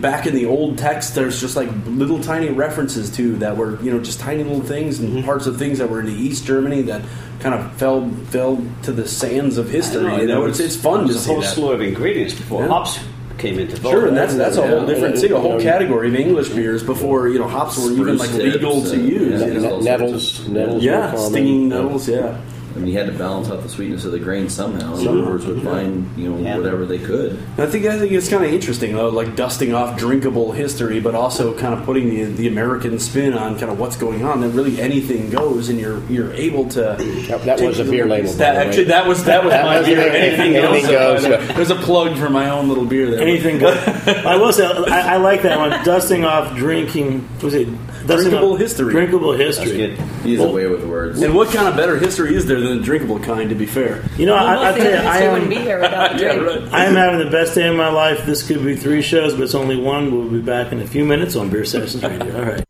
[0.00, 3.90] back in the old text, there's just like little tiny references to that were you
[3.90, 5.24] know just tiny little things and mm-hmm.
[5.24, 7.02] parts of things that were in the East Germany that
[7.40, 10.06] kind of fell fell to the sands of history.
[10.06, 11.54] I you know, it's it's fun to was a see whole that.
[11.54, 12.68] slew of ingredients before Yeah.
[12.68, 12.98] hops
[13.38, 13.92] came into vogue.
[13.92, 14.86] Sure, and that's that's a whole Yeah.
[14.86, 18.32] different thing, a whole category of English beers before you know hops were even like
[18.32, 19.40] legal tips to and- use.
[19.40, 19.46] yeah.
[19.48, 19.80] you know?
[19.80, 20.82] nettles, nettles.
[20.82, 22.08] Yeah, stinging nettles.
[22.08, 22.36] Yeah,
[22.74, 24.94] I mean, you had to balance out the sweetness of the grain somehow.
[24.94, 26.56] and Brewers would find you know Yeah.
[26.56, 27.38] whatever they could.
[27.58, 31.14] I think I think it's kind of interesting though, like dusting off drinkable history, but
[31.14, 34.40] also kind of putting the the American spin on kind of what's going on.
[34.40, 36.96] That really anything goes, and you're you're able to.
[37.28, 38.30] That, that was a beer label.
[38.30, 38.66] by That, the way.
[38.66, 39.98] actually, that was that was That my was beer.
[40.00, 41.24] anything- Anything, anything goes.
[41.26, 41.48] goes.
[41.56, 43.20] There's a plug for my own little beer there.
[43.20, 43.76] Anything good.
[44.08, 45.70] I will say, I, I like that one.
[45.84, 47.66] Dusting off drinking, was it?
[48.06, 48.92] Dusting Drinkable off history.
[48.92, 49.76] Drinkable That's history.
[49.76, 49.98] good.
[50.24, 51.20] He's Well- away with words.
[51.22, 53.48] And what kind of better history is there than the drinkable kind?
[53.50, 55.80] To be fair, You know, I, I Almost tell you, I am, wouldn't be here
[55.80, 56.62] without the yeah, drink.
[56.62, 56.72] right.
[56.74, 58.24] I am having the best day of my life.
[58.26, 60.10] This could be three shows, but it's only one.
[60.16, 62.36] We'll be back in a few minutes on Beer Sessions Radio.
[62.36, 62.64] All right.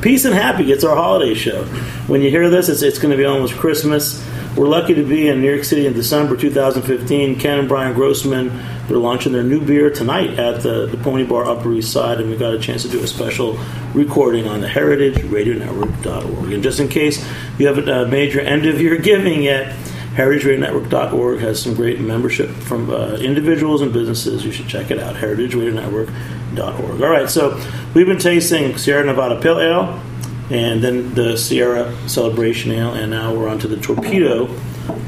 [0.00, 0.70] Peace and happy.
[0.72, 1.64] It's our holiday show.
[2.06, 4.24] When you hear this, it's, it's going to be almost Christmas.
[4.56, 7.38] We're lucky to be in New York City in December 2015.
[7.38, 8.48] Ken and Brian Grossman,
[8.88, 12.28] they're launching their new beer tonight at the, the Pony Bar Upper East Side, and
[12.28, 13.56] we got a chance to do a special
[13.94, 16.52] recording on the heritage heritageradionetwork.org.
[16.52, 17.24] And just in case
[17.58, 19.76] you haven't uh, made your end of year giving yet,
[20.14, 24.44] heritageradionetwork.org has some great membership from uh, individuals and businesses.
[24.44, 26.08] You should check it out, heritageradionetwork.org.
[26.56, 27.60] All right, so
[27.94, 30.02] we've been tasting Sierra Nevada Pale Ale
[30.50, 34.46] and then the Sierra Celebration Ale, and now we're on to the Torpedo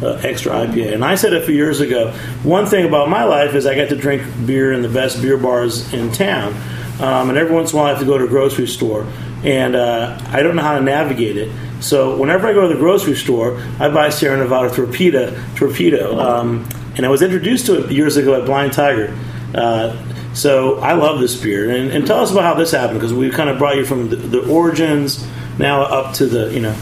[0.02, 0.94] uh, Extra IPA.
[0.94, 2.12] And I said a few years ago,
[2.42, 5.38] one thing about my life is I got to drink beer in the best beer
[5.38, 6.54] bars in town.
[7.00, 9.06] Um, and every once in a while I have to go to a grocery store,
[9.42, 11.50] and uh, I don't know how to navigate it.
[11.80, 15.34] So whenever I go to the grocery store, I buy Sierra Nevada Torpedo.
[15.56, 19.16] Torpedo, um, and I was introduced to it years ago at Blind Tiger.
[19.54, 19.96] Uh,
[20.32, 23.30] so I love this beer, and, and tell us about how this happened because we
[23.30, 25.26] kind of brought you from the, the origins
[25.58, 26.76] now up to the you know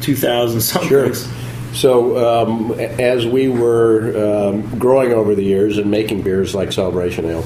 [0.00, 0.88] 2000 something.
[0.88, 1.12] Sure.
[1.74, 7.26] So, um, as we were um, growing over the years and making beers like Celebration
[7.26, 7.44] Ale,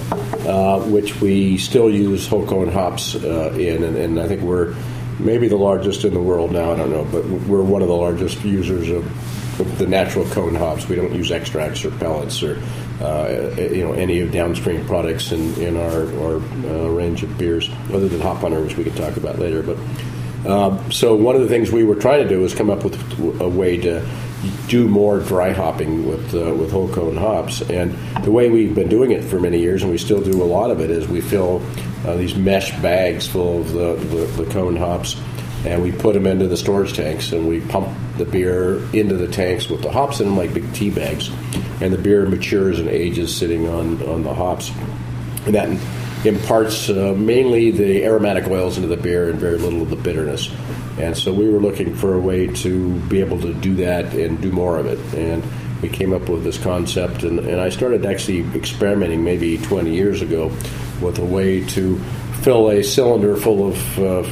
[0.49, 4.77] uh, which we still use whole cone hops uh, in, and, and I think we're
[5.19, 6.73] maybe the largest in the world now.
[6.73, 10.55] I don't know, but we're one of the largest users of, of the natural cone
[10.55, 10.89] hops.
[10.89, 12.63] We don't use extracts or pellets or
[13.03, 17.69] uh, you know any of downstream products in, in our, our uh, range of beers,
[17.93, 19.77] other than Hop Hunter, which we can talk about later, but.
[20.45, 22.97] Um, so one of the things we were trying to do was come up with
[23.41, 24.05] a way to
[24.67, 28.89] do more dry hopping with uh, with whole cone hops, and the way we've been
[28.89, 31.21] doing it for many years, and we still do a lot of it, is we
[31.21, 31.63] fill
[32.07, 35.15] uh, these mesh bags full of the, the, the cone hops,
[35.65, 37.89] and we put them into the storage tanks, and we pump
[38.19, 41.31] the beer into the tanks with the hops in them like big tea bags,
[41.81, 44.71] and the beer matures and ages sitting on on the hops,
[45.47, 45.69] and that
[46.25, 50.49] imparts uh, mainly the aromatic oils into the beer and very little of the bitterness.
[50.99, 54.41] And so we were looking for a way to be able to do that and
[54.41, 54.99] do more of it.
[55.15, 55.43] And
[55.81, 60.23] we came up with this concept, and, and I started actually experimenting maybe 20 years
[60.23, 60.49] ago
[61.01, 61.99] with a way to
[62.43, 64.23] fill a cylinder full of uh,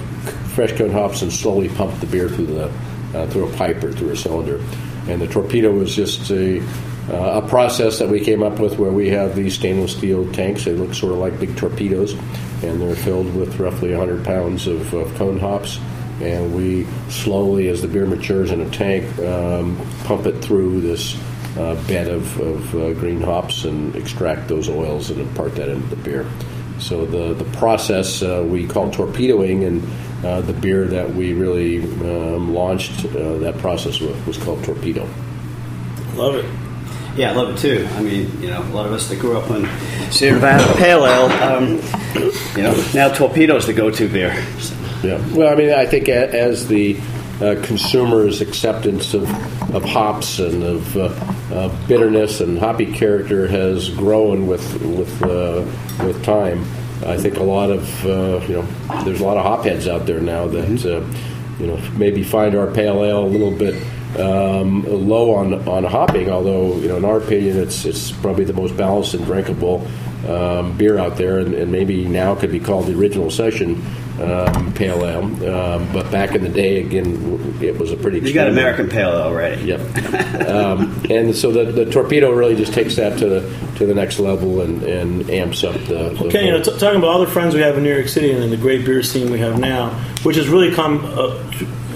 [0.60, 2.66] fresh cone hops and slowly pump the beer through the
[3.14, 4.60] uh, through a pipe or through a cylinder.
[5.08, 6.60] And the torpedo was just a
[7.08, 10.66] uh, a process that we came up with where we have these stainless steel tanks.
[10.66, 12.12] They look sort of like big torpedoes,
[12.62, 15.80] and they're filled with roughly 100 pounds of, of cone hops.
[16.20, 21.16] And we slowly, as the beer matures in a tank, um, pump it through this
[21.56, 25.88] uh, bed of, of uh, green hops and extract those oils and impart that into
[25.88, 26.26] the beer.
[26.80, 29.86] So the the process uh, we call torpedoing, and
[30.24, 35.08] uh, the beer that we really um, launched uh, that process with was called Torpedo.
[36.14, 36.46] Love it.
[37.16, 37.86] Yeah, I love it too.
[37.92, 39.68] I mean, you know, a lot of us that grew up on
[40.10, 41.66] Sierra Nevada Pale Ale, um,
[42.56, 44.32] you know, now Torpedo's the go-to beer.
[45.02, 45.20] Yeah.
[45.34, 46.94] Well, I mean, I think as the
[47.40, 49.24] uh, consumer's acceptance of,
[49.74, 55.64] of hops and of uh, bitterness and hoppy character has grown with with uh,
[56.04, 56.64] with time,
[57.04, 60.20] I think a lot of uh, you know there's a lot of hopheads out there
[60.20, 63.74] now that uh, you know maybe find our pale ale a little bit
[64.18, 66.30] um, low on on hopping.
[66.30, 69.86] Although you know in our opinion it's it's probably the most balanced and drinkable
[70.28, 73.82] um, beer out there, and, and maybe now could be called the original session
[74.20, 75.24] um, pale ale.
[75.54, 78.20] Um, but back in the day, again, it was a pretty.
[78.20, 79.62] You got American Pale Ale already.
[79.62, 79.80] Yep.
[80.48, 83.40] um, and so the, the torpedo really just takes that to the
[83.76, 86.10] to the next level and, and amps up the.
[86.10, 88.08] the Okay, you know, t- talking about all the friends we have in New York
[88.08, 89.90] City and in the great beer scene we have now,
[90.22, 91.36] which has really come uh,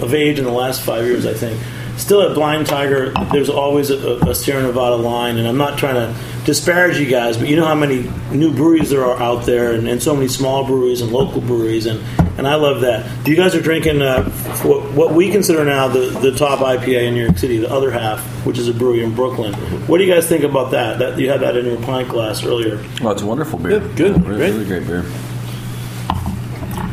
[0.01, 1.59] of age in the last five years, I think.
[1.97, 5.95] Still at Blind Tiger, there's always a, a Sierra Nevada line, and I'm not trying
[5.95, 9.73] to disparage you guys, but you know how many new breweries there are out there,
[9.73, 11.99] and, and so many small breweries and local breweries, and,
[12.37, 13.27] and I love that.
[13.27, 14.29] You guys are drinking uh,
[14.63, 17.91] what, what we consider now the, the top IPA in New York City, the other
[17.91, 19.53] half, which is a brewery in Brooklyn.
[19.87, 20.99] What do you guys think about that?
[20.99, 22.77] That you had that in your pint glass earlier.
[23.01, 23.79] Well, it's a wonderful beer.
[23.79, 24.51] Good, good, really, great.
[24.51, 25.05] really great beer.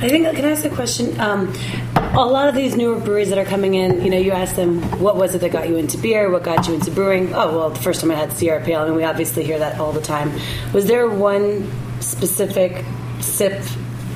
[0.02, 0.26] I think.
[0.36, 1.18] Can I ask a question?
[1.20, 1.52] Um,
[1.96, 4.82] a lot of these newer breweries that are coming in, you know, you ask them
[5.00, 7.32] what was it that got you into beer, what got you into brewing.
[7.34, 9.92] Oh, well, the first time I had Sierra Pale, and we obviously hear that all
[9.92, 10.32] the time.
[10.72, 12.84] Was there one specific
[13.20, 13.62] sip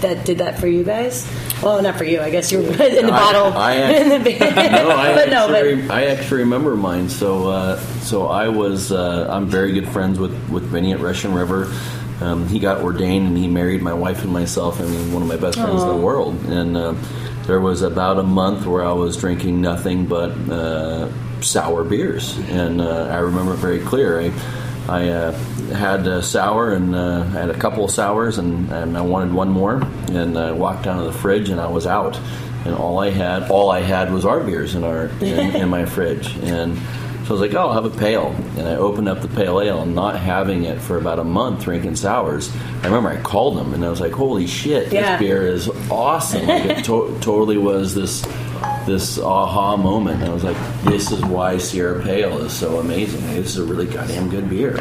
[0.01, 1.27] that did that for you guys?
[1.63, 2.21] Well, not for you.
[2.21, 3.53] I guess you were in the I- bottle.
[3.59, 7.09] I in the actually, no, I but no, but I actually remember mine.
[7.09, 11.33] So, uh, so I was, uh, I'm very good friends with with Vinny at Russian
[11.33, 11.73] River.
[12.21, 14.81] Um, he got ordained and he married my wife and myself.
[14.81, 16.35] I mean, one of my best friends in the world.
[16.47, 16.95] And uh,
[17.47, 21.11] there was about a month where I was drinking nothing but uh,
[21.43, 24.21] sour beers, and uh, I remember it very clear.
[24.21, 24.33] I,
[24.89, 25.33] I uh,
[25.73, 29.33] had a sour and uh, I had a couple of sours, and, and I wanted
[29.33, 29.83] one more.
[30.11, 32.19] And I walked down to the fridge, and I was out.
[32.65, 35.85] And all I had, all I had was our beers in our in, in my
[35.95, 36.35] fridge.
[36.39, 36.79] And
[37.27, 39.61] so I was like, "Oh, I'll have a pale." And I opened up the pale
[39.61, 42.51] ale, and not having it for about a month, drinking sours.
[42.83, 45.17] I remember I called them, and I was like, "Holy shit, Yeah.
[45.17, 48.25] this beer is awesome!" Like, it to- totally was this
[48.87, 50.23] this aha moment.
[50.23, 53.21] And I was like, "This is why Sierra Pale is so amazing.
[53.35, 54.79] This is a really goddamn good beer."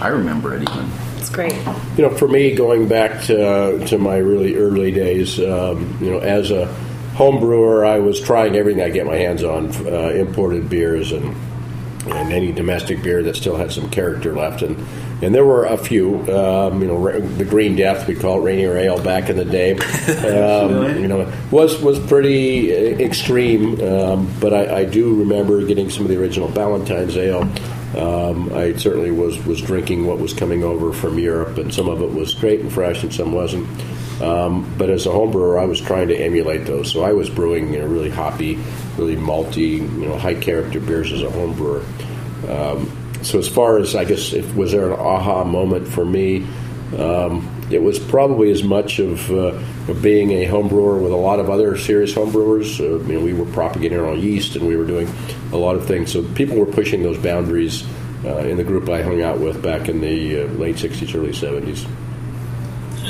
[0.00, 0.88] I remember it even.
[1.18, 1.54] it's great.
[1.96, 6.18] You know, for me, going back to, to my really early days, um, you know,
[6.18, 6.66] as a
[7.14, 11.34] home brewer, I was trying everything I get my hands on, uh, imported beers and
[12.06, 14.62] and any domestic beer that still had some character left.
[14.62, 14.76] And
[15.22, 18.76] and there were a few, um, you know, the Green Death we call it Rainier
[18.76, 19.78] Ale back in the day.
[20.24, 25.90] Um, you know, was was pretty uh, extreme, um, but I, I do remember getting
[25.90, 27.42] some of the original Ballantine's Ale.
[27.96, 32.00] Um, I certainly was was drinking what was coming over from Europe, and some of
[32.00, 33.68] it was great and fresh, and some wasn't.
[34.20, 36.92] Um, but as a home brewer, I was trying to emulate those.
[36.92, 38.56] So I was brewing you know, really hoppy,
[38.96, 41.84] really malty, you know, high character beers as a home brewer.
[42.48, 46.46] Um, so as far as I guess, if was there an aha moment for me?
[46.96, 49.58] Um, it was probably as much of, uh,
[50.02, 52.78] being a home brewer with a lot of other serious home brewers.
[52.78, 55.08] Uh, you know, we were propagating our yeast, and we were doing
[55.52, 56.12] a lot of things.
[56.12, 57.84] So people were pushing those boundaries
[58.24, 61.32] uh, in the group I hung out with back in the uh, late '60s, early
[61.32, 61.86] '70s.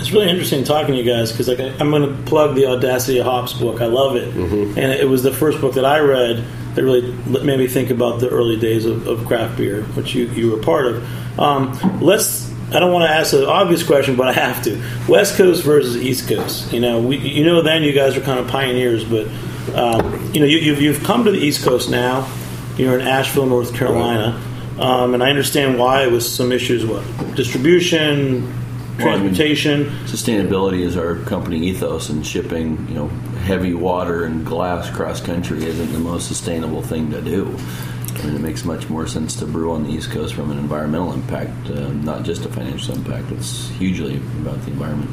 [0.04, 3.20] It's really interesting talking to you guys because like I'm going to plug the Audacity
[3.20, 3.80] of Hops book.
[3.80, 6.44] I love it, and it was the first book that I read
[6.74, 7.10] that really
[7.42, 10.58] made me think about the early days of, of craft beer, which you, you were
[10.58, 11.40] part of.
[11.40, 12.52] Um, let's.
[12.70, 14.78] I don't want to ask an obvious question, but I have to.
[15.08, 16.70] West Coast versus East Coast.
[16.70, 19.26] You know, we, you know, then you guys were kind of pioneers, but
[19.74, 22.30] um, you know, you, you've you've come to the East Coast now.
[22.76, 24.38] You're in Asheville, North Carolina,
[24.78, 26.84] um, and I understand why it was some issues.
[26.84, 27.02] What
[27.36, 28.52] distribution,
[28.98, 29.86] Well, I mean, transportation.
[30.06, 33.08] Sustainability is our company ethos, and shipping, you know,
[33.44, 37.56] heavy water and glass cross country isn't the most sustainable thing to do.
[38.16, 40.58] I mean, it makes much more sense to brew on the East Coast from an
[40.58, 43.30] environmental impact, uh, not just a financial impact.
[43.32, 45.10] It's hugely about the environment.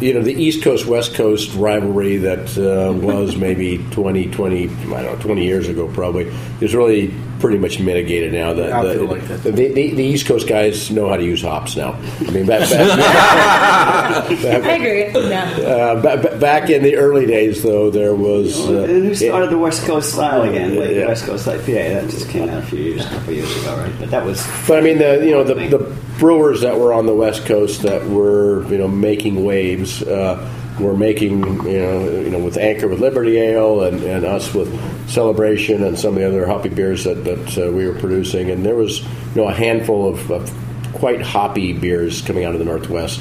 [0.00, 4.68] you know the East Coast West Coast rivalry that uh, was maybe 20, 20, I
[4.68, 7.12] don't know, 20 years ago probably is really
[7.42, 8.54] pretty much mitigated now.
[8.54, 9.42] The, I the, like that.
[9.42, 11.92] The, the, the East Coast guys know how to use hops now.
[12.20, 12.70] I mean, back, back,
[14.64, 15.10] I agree.
[15.28, 15.44] Yeah.
[15.66, 18.56] uh, ba- ba- back in the early days, though, there was.
[18.68, 20.76] Uh, and who started the West Coast style again?
[20.76, 21.08] Like Yeah.
[21.08, 22.00] West Coast IPA.
[22.00, 23.92] That just came out a few years, a couple years ago, right?
[23.98, 25.78] But that was But I mean, the you know the, the
[26.18, 30.38] brewers that were on the West Coast that were you know making waves uh,
[30.80, 34.70] were making you know you know with Anchor with Liberty Ale and, and us with
[35.08, 38.64] Celebration and some of the other hoppy beers that that uh, we were producing, and
[38.64, 40.50] there was you know a handful of, of
[40.94, 43.20] quite hoppy beers coming out of the Northwest.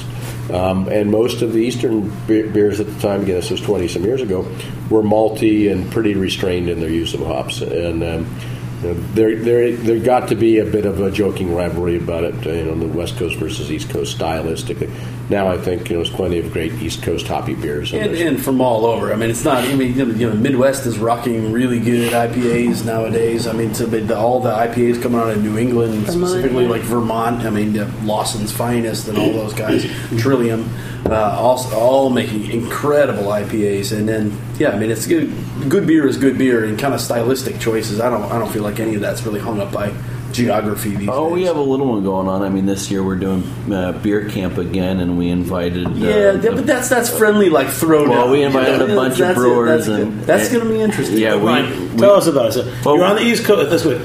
[0.52, 3.88] Um, and most of the Eastern be- beers at the time, again, this was 20
[3.88, 4.41] some years ago,
[4.89, 7.62] were malty and pretty restrained in their use of hops.
[7.62, 8.39] And um,
[8.82, 12.24] you know, there, there, there got to be a bit of a joking rivalry about
[12.24, 14.93] it, uh, you know, the West Coast versus East Coast stylistically.
[15.32, 17.93] Now I think you know, there's plenty of great East Coast hoppy beers.
[17.93, 19.11] And, and from all over.
[19.11, 19.63] I mean, it's not.
[19.63, 23.47] I mean, you know, you Midwest is rocking really good IPAs nowadays.
[23.47, 26.69] I mean, so the, all the IPAs coming out of New England, Vermont, specifically yeah.
[26.69, 27.45] like Vermont.
[27.45, 29.84] I mean, Lawson's Finest and all those guys,
[30.19, 30.69] Trillium,
[31.05, 33.97] uh, all all making incredible IPAs.
[33.97, 35.34] And then, yeah, I mean, it's good.
[35.69, 37.99] Good beer is good beer, and kind of stylistic choices.
[37.99, 38.23] I don't.
[38.23, 39.93] I don't feel like any of that's really hung up by
[40.32, 41.34] geography these Oh, days.
[41.34, 42.41] we have a little one going on.
[42.43, 45.88] I mean, this year we're doing uh, beer camp again, and we invited.
[45.88, 48.09] Uh, Yeah, the- but that's that's friendly like throwdown.
[48.09, 50.79] Well, we invited you a bunch of That's- brewers That's, and- that's going to be
[50.82, 51.17] interesting.
[51.17, 52.51] Yeah, we- Ryan, we- tell us about it.
[52.53, 53.69] So Well- you're on the East Coast.
[53.69, 53.99] This way,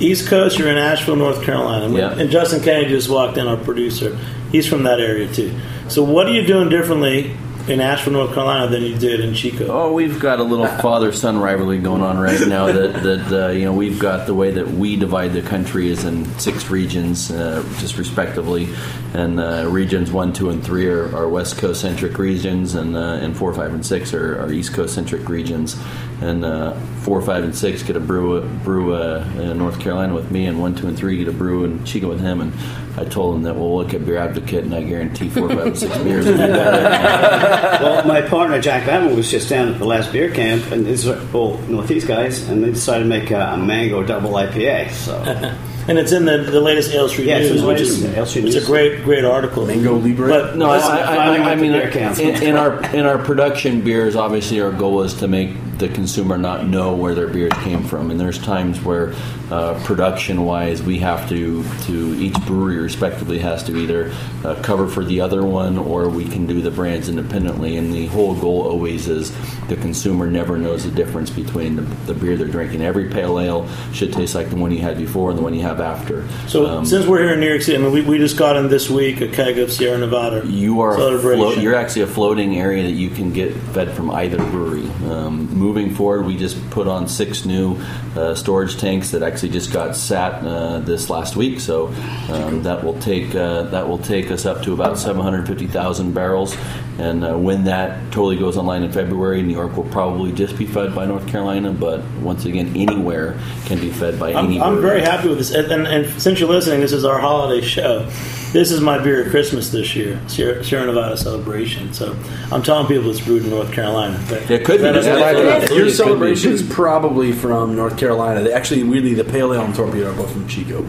[0.00, 0.58] East Coast.
[0.58, 2.12] You're in Asheville, North Carolina, and, Yeah.
[2.18, 4.16] and Justin Kennedy just walked in, our producer.
[4.52, 5.50] He's from that area too.
[5.88, 7.32] So what are you doing differently
[7.68, 9.66] in Asheville, North Carolina, than you did in Chico?
[9.68, 12.68] Oh, we've got a little father-son rivalry going on right now.
[12.78, 16.04] That that uh, you know we've got the way that we divide the country is
[16.04, 18.68] in six regions, uh, just respectively,
[19.14, 23.18] and uh, regions one, two, and three are, are West Coast centric regions, and uh,
[23.22, 25.76] and four, five, and six are, are East Coast centric regions,
[26.20, 30.30] and uh, four, five, and six get a brew brew uh, in North Carolina with
[30.30, 32.52] me, and one, two, and three get a brew in Chico with him, and
[32.98, 36.26] I told him that we'll look at Beer Advocate, and I guarantee four, five, beers
[36.26, 37.84] will be better.
[37.84, 41.06] well, my partner Jack Batman was just down at the last beer camp, and these
[41.06, 44.90] are both Northeast guys, and they decided to make a, a mango double IPA.
[44.90, 45.22] So
[45.88, 48.04] And it's in the, the latest Ale Street Yeah, it's in News, the which is
[48.04, 49.64] Ale Street it's a great great article.
[49.64, 50.28] Mango Libre.
[50.28, 54.14] But No, I, listen, I, I, I mean, in, in our in our production beers,
[54.14, 58.10] obviously our goal is to make the consumer not know where their beers came from,
[58.10, 59.14] and there's times where
[59.50, 64.12] uh, production wise we have to to each brewery respectively has to either
[64.44, 68.06] uh, cover for the other one or we can do the brands independently, and the
[68.06, 69.32] whole goal always is
[69.68, 72.82] the consumer never knows the difference between the, the beer they're drinking.
[72.82, 75.62] Every pale ale should taste like the one you had before and the one you
[75.62, 76.26] have after.
[76.48, 78.56] So Um, since we're here in New York City, I mean, we, we just got
[78.56, 80.46] in this week a keg of Sierra Nevada.
[80.46, 80.96] You are
[81.38, 84.88] float, you're actually a floating area that you can get fed from either brewery.
[85.08, 87.76] Um, moving forward, we just put on six new
[88.16, 91.60] uh, storage tanks that actually just got sat uh, this last week.
[91.60, 91.88] So
[92.30, 96.56] um, that will take uh, that will take us up to about 750,000 barrels.
[96.98, 100.66] And uh, when that totally goes online in February, New York will probably just be
[100.66, 101.70] fed by North Carolina.
[101.72, 104.60] But once again, anywhere can be fed by I'm, any.
[104.60, 105.52] I'm very happy with this.
[105.54, 108.08] And, and, and since you're listening, this is our holiday show.
[108.50, 111.92] This is my beer at Christmas this year, Sierra, Sierra Nevada celebration.
[111.92, 112.16] So
[112.50, 114.18] I'm telling people it's brewed in North Carolina.
[114.28, 114.82] But It could be.
[114.84, 115.70] that is- That's right.
[115.70, 118.42] Your celebration is probably from North Carolina.
[118.42, 120.84] They actually, really, the Pale Ale and Torpedo are both from Chico.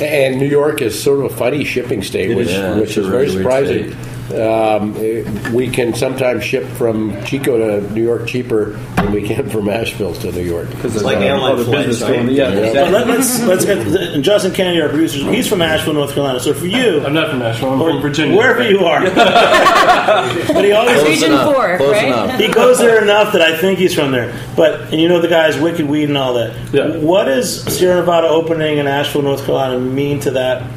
[0.00, 2.80] And New York is sort of a funny shipping state, which, is.
[2.80, 4.07] which is it's very really weird surprising.
[4.30, 9.48] Um, eh, we can sometimes ship from Chico to New York cheaper than we can
[9.48, 10.68] from Asheville to New York.
[10.68, 12.30] Because it's like airline flights, right?
[12.30, 12.72] Yeah, Yeah.
[12.84, 15.18] But let, let's let's get and Justin Kennedy, our producer.
[15.32, 16.40] He's from Asheville, North Carolina.
[16.40, 17.70] So for you, I'm not from Asheville.
[17.72, 18.36] I'm or from Virginia.
[18.36, 21.54] wherever you are, but he always Close Region enough.
[21.54, 22.06] four, Close right?
[22.08, 22.40] enough.
[22.40, 24.38] he goes there enough that I think he's from there.
[24.56, 26.54] But and you know the guy's Wicked Weed and all that.
[26.74, 26.96] Yeah.
[26.98, 30.70] What does Sierra Nevada opening in Asheville, North Carolina, mean to that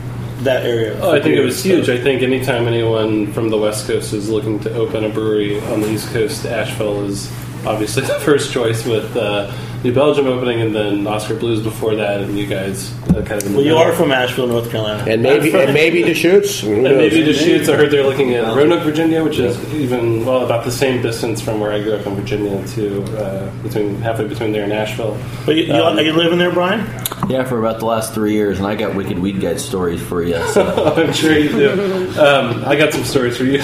[0.44, 1.00] that area?
[1.02, 1.90] Oh, I think it was huge.
[1.90, 5.82] I think anytime anyone from the West Coast is looking to open a brewery on
[5.82, 7.32] the East Coast, Asheville is
[7.66, 9.52] obviously the first choice with uh,
[9.84, 13.46] New Belgium opening and then Oskar Blues before that, and you guys uh, kind of
[13.48, 15.04] in the Well, you are from Asheville, North Carolina.
[15.10, 16.60] And maybe and maybe Deschutes.
[16.62, 16.98] Who And knows?
[16.98, 17.68] maybe Deschutes.
[17.68, 21.42] I heard they're looking at Roanoke, Virginia, which is even well about the same distance
[21.42, 25.18] from where I grew up in Virginia to uh, between halfway between there and Asheville.
[25.48, 26.82] But you, you, Um, are you living there, Brian?
[27.28, 30.24] Yeah, for about the last three years, and I got Wicked Weed Guide stories for
[30.24, 30.40] you.
[30.50, 30.94] So.
[30.96, 32.20] I'm sure you do.
[32.20, 33.60] Um, I got some stories for you.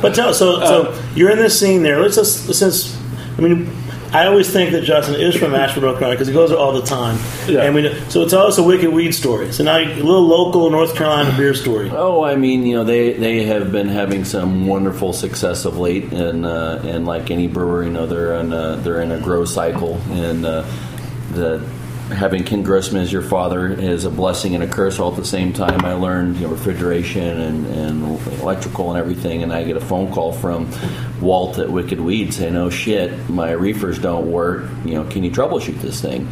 [0.00, 2.00] But tell so so you're in this scene there.
[2.00, 2.96] Let's just since
[3.38, 3.70] I mean.
[4.12, 6.74] I always think that Justin is from Asheville, North Carolina, because he goes there all
[6.74, 7.18] the time.
[7.48, 7.62] Yeah.
[7.62, 9.50] And we so tell us a wicked weed story.
[9.52, 11.88] So now a little local North Carolina beer story.
[11.90, 16.12] Oh, I mean, you know, they, they have been having some wonderful success of late,
[16.12, 19.46] and uh, and like any brewery, you know, they're in a, they're in a grow
[19.46, 20.66] cycle, and uh,
[21.30, 21.66] the
[22.12, 25.24] having Ken Grossman as your father is a blessing and a curse all at the
[25.24, 25.84] same time.
[25.84, 30.12] I learned you know refrigeration and, and electrical and everything, and I get a phone
[30.12, 30.70] call from
[31.20, 34.68] Walt at Wicked Weed saying, "Oh shit, my reefers don't work.
[34.84, 36.28] You know, can you troubleshoot this thing?"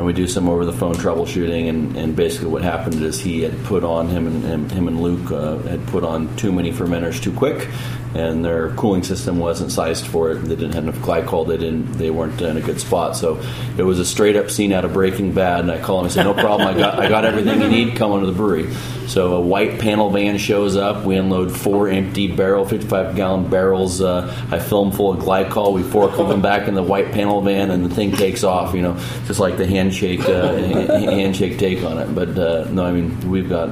[0.00, 1.68] and we do some over the phone troubleshooting.
[1.68, 5.30] And, and basically, what happened is he had put on him and, him and Luke
[5.30, 7.68] uh, had put on too many fermenters too quick,
[8.14, 10.36] and their cooling system wasn't sized for it.
[10.36, 11.46] They didn't have enough glycol.
[11.46, 11.92] They didn't.
[11.92, 13.16] They weren't in a good spot.
[13.16, 13.40] So
[13.78, 15.60] it was a straight up scene out of Breaking Bad.
[15.60, 16.68] And I call him and say, "No problem.
[16.68, 17.96] I got I got everything you need.
[17.96, 18.72] Come on to the brewery."
[19.06, 21.04] So a white panel van shows up.
[21.04, 24.00] We unload four empty barrel, 55 gallon barrels.
[24.00, 25.72] Uh, I fill them full of glycol.
[25.72, 28.74] We forklift them back in the white panel van, and the thing takes off.
[28.74, 28.94] You know,
[29.26, 32.14] just like the handshake uh, handshake take on it.
[32.14, 33.70] But uh, no, I mean we've got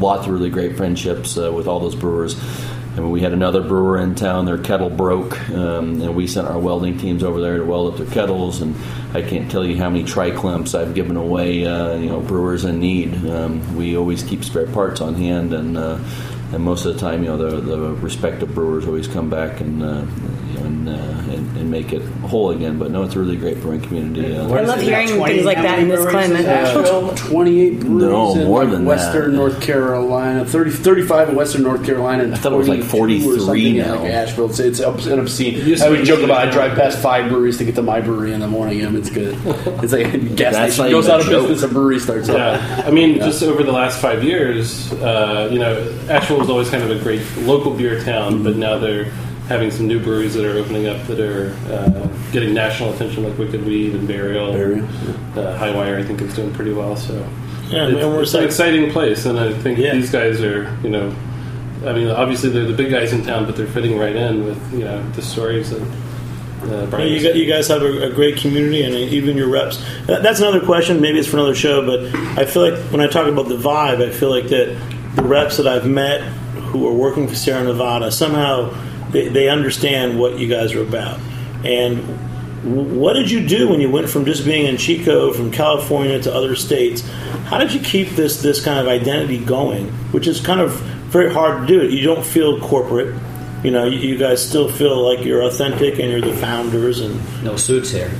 [0.00, 2.36] lots of really great friendships uh, with all those brewers.
[3.00, 4.46] Mean, we had another brewer in town.
[4.46, 7.98] Their kettle broke, um, and we sent our welding teams over there to weld up
[7.98, 8.60] their kettles.
[8.62, 8.74] And
[9.14, 11.66] I can't tell you how many tri-clamps I've given away.
[11.66, 13.14] Uh, you know, brewers in need.
[13.26, 15.98] Um, we always keep spare parts on hand, and uh,
[16.52, 19.82] and most of the time, you know, the, the respective brewers always come back and
[19.82, 20.06] uh,
[20.66, 22.78] and, uh, and, and make it whole again.
[22.78, 24.36] But no, it's a really great brewing community.
[24.36, 26.44] Uh, I love hearing things like that in this climate.
[26.44, 29.36] Asheville, 28 breweries No, in more like than Western that.
[29.36, 33.38] North Carolina, 30, 35 in Western North Carolina, and I thought it was like 43
[33.40, 34.00] something in, now.
[34.02, 35.54] Like Asheville, it's, it's obs- an obscene.
[35.54, 37.82] used I would be joke really about I drive past five breweries to get to
[37.82, 38.82] my brewery in the morning.
[38.82, 39.36] and it's good.
[39.86, 41.48] It's like a gas That's station goes out of joke.
[41.48, 42.36] business, a brewery starts up.
[42.36, 45.76] Yeah, I mean, just over the last five years, uh, you know,
[46.08, 49.12] Asheville was always kind of a great local beer town, but now they're
[49.48, 53.38] having some new breweries that are opening up that are uh, getting national attention, like
[53.38, 54.52] Wicked Weed and Burial.
[54.52, 54.84] Burial,
[55.36, 56.96] Uh, Highwire, I think, is doing pretty well.
[56.96, 57.14] So
[57.68, 59.94] Yeah, it's, and we're it's an exciting place, and I think Yeah.
[59.94, 61.12] these guys are, you know,
[61.86, 64.58] I mean, obviously they're the big guys in town, but they're fitting right in with
[64.72, 65.80] you know the stories that.
[65.82, 65.84] Uh,
[66.66, 69.80] Yeah, Brian you, got, you guys have a, a great community, and even your reps.
[70.06, 71.00] That's another question.
[71.00, 72.00] Maybe it's for another show, but
[72.36, 74.76] I feel like when I talk about the vibe, I feel like that
[75.14, 76.22] the reps that I've met
[76.72, 78.74] who are working for Sierra Nevada somehow
[79.10, 81.20] they, they understand what you guys are about.
[81.64, 81.98] And
[82.66, 86.34] what did you do when you went from just being in Chico, from California to
[86.34, 87.02] other states?
[87.46, 90.72] How did you keep this this kind of identity going, which is kind of
[91.10, 91.94] very hard to do?
[91.94, 93.14] You don't feel corporate.
[93.62, 97.20] You know, you, you guys still feel like you're authentic and you're the founders and
[97.44, 98.10] No suits here.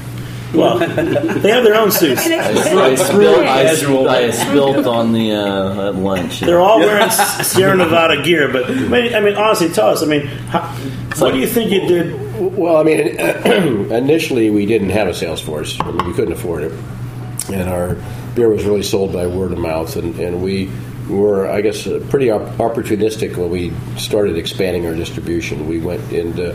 [0.55, 2.27] Well, they have their own suits.
[2.27, 6.41] I, I, spilled, I, I spilt on the uh, at lunch.
[6.41, 7.11] They're all wearing
[7.43, 10.03] Sierra Nevada gear, but I mean, I mean, honestly, tell us.
[10.03, 10.67] I mean, how,
[11.19, 12.57] what do you think you did?
[12.57, 12.99] Well, I mean,
[13.93, 15.79] initially we didn't have a sales force.
[15.81, 16.73] I mean, we couldn't afford it,
[17.53, 17.97] and our
[18.35, 19.97] beer was really sold by word of mouth.
[19.97, 20.71] And, and we
[21.09, 25.67] were, I guess, uh, pretty op- opportunistic when we started expanding our distribution.
[25.67, 26.53] We went into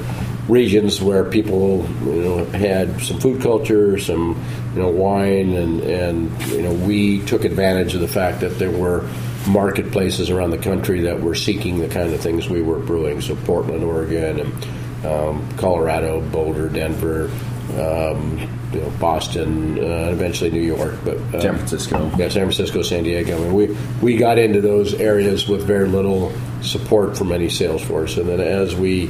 [0.51, 4.43] regions where people, you know, had some food culture, some,
[4.75, 8.71] you know, wine, and and you know, we took advantage of the fact that there
[8.71, 9.07] were
[9.47, 13.21] marketplaces around the country that were seeking the kind of things we were brewing.
[13.21, 17.31] So Portland, Oregon, and um, Colorado, Boulder, Denver,
[17.79, 18.37] um,
[18.73, 22.11] you know, Boston, uh, and eventually New York, but um, San Francisco.
[22.17, 23.37] Yeah, San Francisco, San Diego.
[23.37, 27.81] I mean, we we got into those areas with very little support from any sales
[27.81, 29.09] force, and then as we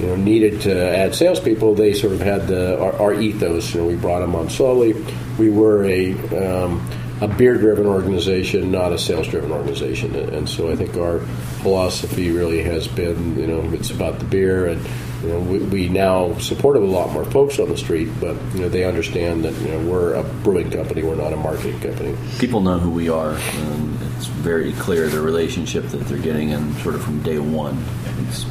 [0.00, 3.74] you know needed to add salespeople, they sort of had the our, our ethos.
[3.74, 4.94] You know, we brought them on slowly.
[5.38, 6.88] We were a um,
[7.20, 11.20] a beer-driven organization, not a sales-driven organization, and, and so I think our
[11.60, 14.82] philosophy really has been, you know, it's about the beer, and
[15.22, 18.62] you know, we, we now support a lot more folks on the street, but you
[18.62, 22.16] know, they understand that you know we're a brewing company, we're not a marketing company.
[22.38, 26.74] People know who we are, and it's very clear the relationship that they're getting in
[26.76, 27.84] sort of from day one.
[28.28, 28.46] It's,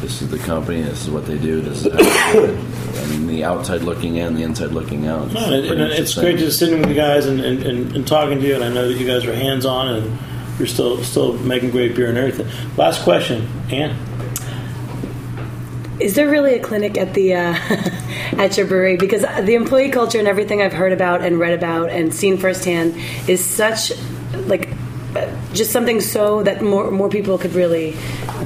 [0.00, 0.82] this is the company.
[0.82, 1.60] This is what they do.
[1.60, 3.04] This is how they do it.
[3.04, 5.26] I mean, the outside looking in, the inside looking out.
[5.26, 7.62] It's, No, and, pretty and much it's great just sitting with you guys and, and,
[7.62, 8.54] and, and talking to you.
[8.54, 10.18] And I know that you guys are hands on and
[10.58, 12.48] you're still still making great beer and everything.
[12.76, 13.96] Last question, Ann.
[16.00, 17.54] Is there really a clinic at the uh,
[18.38, 18.96] at your brewery?
[18.96, 22.96] Because the employee culture and everything I've heard about and read about and seen firsthand
[23.28, 23.92] is such
[24.46, 24.70] like
[25.52, 27.96] just something so that more more people could really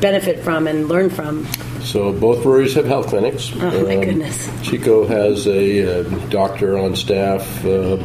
[0.00, 1.46] benefit from and learn from.
[1.82, 3.52] So both breweries have health clinics.
[3.54, 4.48] Um, Oh, my goodness.
[4.62, 7.96] Chico has a uh, doctor on staff, uh,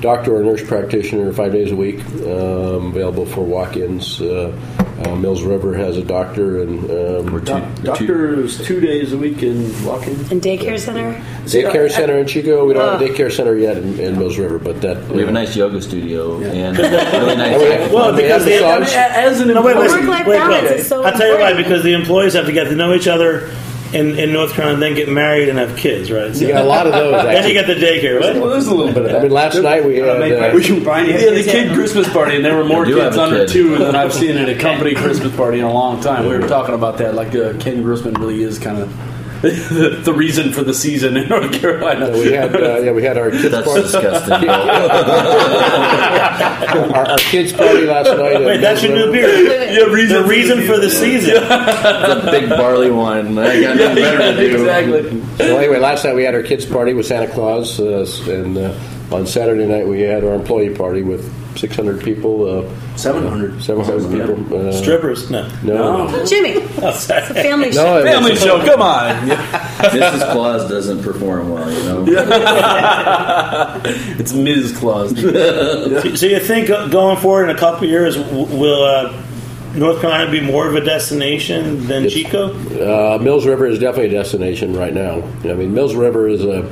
[0.00, 4.20] doctor or nurse practitioner five days a week, um, available for walk-ins.
[4.20, 4.56] Uh,
[5.04, 9.42] uh, Mills River has a doctor and um, Doc- doctors two two days a week
[9.44, 10.14] in walk-in.
[10.32, 11.12] And daycare center.
[11.44, 12.66] daycare center in Chico.
[12.66, 13.08] We don't have a Oh.
[13.08, 16.40] daycare center yet in, in Mills River, but that We have a nice yoga studio
[16.40, 16.90] and really
[17.36, 17.88] nice.
[17.90, 18.94] we- Well, we because have massage.
[18.96, 20.80] As an no, wait, wait, Work-life wait, balance wait.
[20.80, 21.54] is so I'll tell you why.
[21.54, 23.48] Because the employees have to get to know each other
[23.94, 26.34] in, in North Carolina, then get married and have kids, right?
[26.34, 27.12] So You got a lot of those.
[27.22, 27.52] then you Actually.
[27.54, 28.20] get the daycare.
[28.20, 28.50] well, Right?
[28.50, 29.18] there's a little bit of that.
[29.20, 30.08] I mean, last night we had.
[30.08, 33.40] Uh, We should Brian, Yeah, the kid Christmas party, and there were more kids under
[33.46, 33.48] kid.
[33.48, 36.26] two than I've seen at a company Christmas party in a long time.
[36.26, 37.14] We were talking about that.
[37.14, 38.92] Like uh, Ken Grossman really is kind of
[39.42, 42.10] the, the reason for the season in North Carolina.
[42.10, 43.82] we had uh, yeah we had our kids That's party.
[43.82, 44.48] disgusting.
[46.68, 48.44] Our, our kids party last night.
[48.44, 49.28] Wait, that's your new beer.
[49.28, 51.34] Yeah, reason the reason for the season.
[51.36, 51.42] It's
[52.26, 53.38] a big barley wine.
[53.38, 54.54] I got nothing better to do.
[54.54, 55.22] exactly.
[55.38, 58.74] So anyway, last night we had our kids' party with Santa Claus, uh, and uh,
[59.10, 61.24] on Saturday night we had our employee party with
[61.58, 63.62] 600 people, uh, Seven hundred.
[63.62, 64.68] 700 people.
[64.68, 65.30] Uh, Strippers?
[65.30, 65.48] No.
[65.62, 67.98] No, Jimmy, it's a family no, show.
[67.98, 68.64] it was- Family show.
[68.64, 69.28] Come on.
[69.28, 70.32] Mrs.
[70.32, 72.04] Claus doesn't perform well, you know.
[74.18, 74.76] It's Ms.
[74.78, 75.10] Claus.
[75.18, 79.22] So you think uh, going forward in a couple of years, will uh,
[79.74, 83.14] North Carolina be more of a destination than It's- Chico?
[83.14, 85.22] Uh, Mills River is definitely a destination right now.
[85.44, 86.62] I mean, Mills River is a.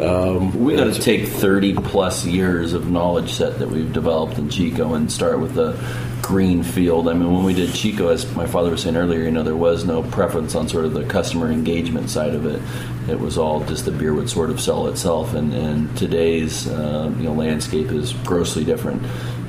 [0.00, 4.48] Um, We got to take 30 plus years of knowledge set that we've developed in
[4.48, 5.78] Chico and start with the
[6.20, 7.08] green field.
[7.08, 9.54] I mean, when we did Chico, as my father was saying earlier, you know, there
[9.54, 12.60] was no preference on sort of the customer engagement side of it.
[13.08, 15.34] It was all just the beer would sort of sell itself.
[15.34, 19.02] And, and today's uh, you know landscape is grossly different.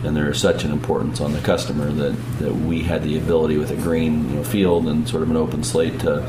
[0.04, 3.58] And there is such an importance on the customer that, that we had the ability
[3.58, 6.22] with a green you know, field and sort of an open slate to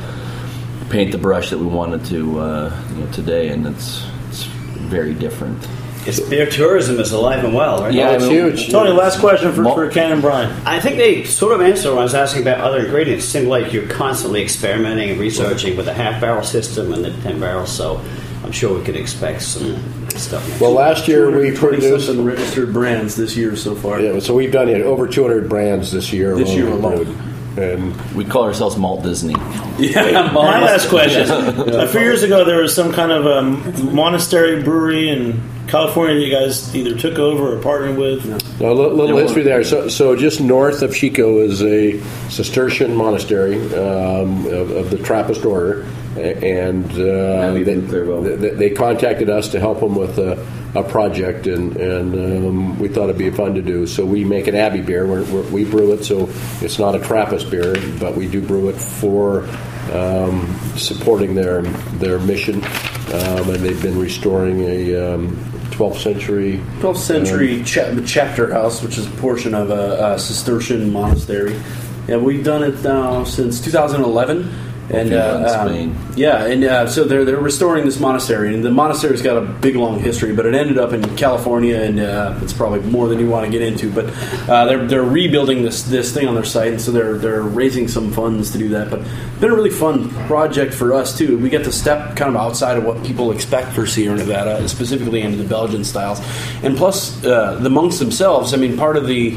[0.91, 5.15] paint the brush that we wanted to uh, you know, today, and it's it's very
[5.15, 5.67] different.
[6.07, 7.93] It's beer tourism is alive and well, right?
[7.93, 8.71] Yeah, it's I mean, huge.
[8.71, 10.51] Tony, last question for, Mo- for Ken and Brian.
[10.65, 13.25] I think they sort of answered when I was asking about other ingredients.
[13.25, 17.11] It seemed like you're constantly experimenting and researching with the half barrel system and the
[17.23, 18.01] 10 barrels, so
[18.45, 19.75] I'm sure we could expect some
[20.11, 22.07] stuff next well, last year we produced.
[22.07, 24.01] something registered brands this year so far.
[24.01, 26.37] Yeah, so we've done it over 200 brands this year.
[26.37, 27.26] This year we've alone.
[27.57, 27.79] Brewed.
[27.79, 29.35] And We call ourselves Malt Disney.
[29.79, 31.29] Yeah, My last question.
[31.29, 36.25] A few years ago, there was some kind of um, monastery brewery in California that
[36.25, 38.25] you guys either took over or partnered with.
[38.25, 39.65] a little, little history there.
[39.65, 42.01] So, so just north of Chico is a
[42.31, 45.83] Cistercian monastery um, of, of the Trappist order,
[46.17, 48.23] and uh, they, moved there, well.
[48.23, 50.43] they, they contacted us to help them with a,
[50.77, 53.87] a project, and, and um, we thought it'd be fun to do.
[53.87, 55.07] So we make an Abbey beer.
[55.07, 56.29] We're, we're, we brew it, so
[56.61, 59.49] it's not a Trappist beer, but we do brew it for
[59.93, 65.37] um, supporting their their mission, um, and they've been restoring a um,
[65.71, 70.93] 12th century 12th century cha- chapter house, which is a portion of a, a Cistercian
[70.93, 71.61] monastery.
[72.09, 74.53] Yeah, we've done it now since 2011.
[74.89, 75.97] And Yeah, uh, um, Spain.
[76.15, 79.75] yeah, and uh, so they're they're restoring this monastery, and the monastery's got a big
[79.75, 83.29] long history, but it ended up in California, and uh, it's probably more than you
[83.29, 83.91] want to get into.
[83.91, 84.07] But
[84.49, 87.89] uh, they're they're rebuilding this this thing on their site, and so they're they're raising
[87.89, 88.89] some funds to do that.
[88.91, 91.37] But it's been a really fun project for us too.
[91.37, 95.23] We get to step kind of outside of what people expect for Sierra Nevada, specifically
[95.23, 96.21] into the Belgian styles,
[96.63, 98.55] and plus uh, the monks themselves.
[98.55, 99.37] I mean, part of the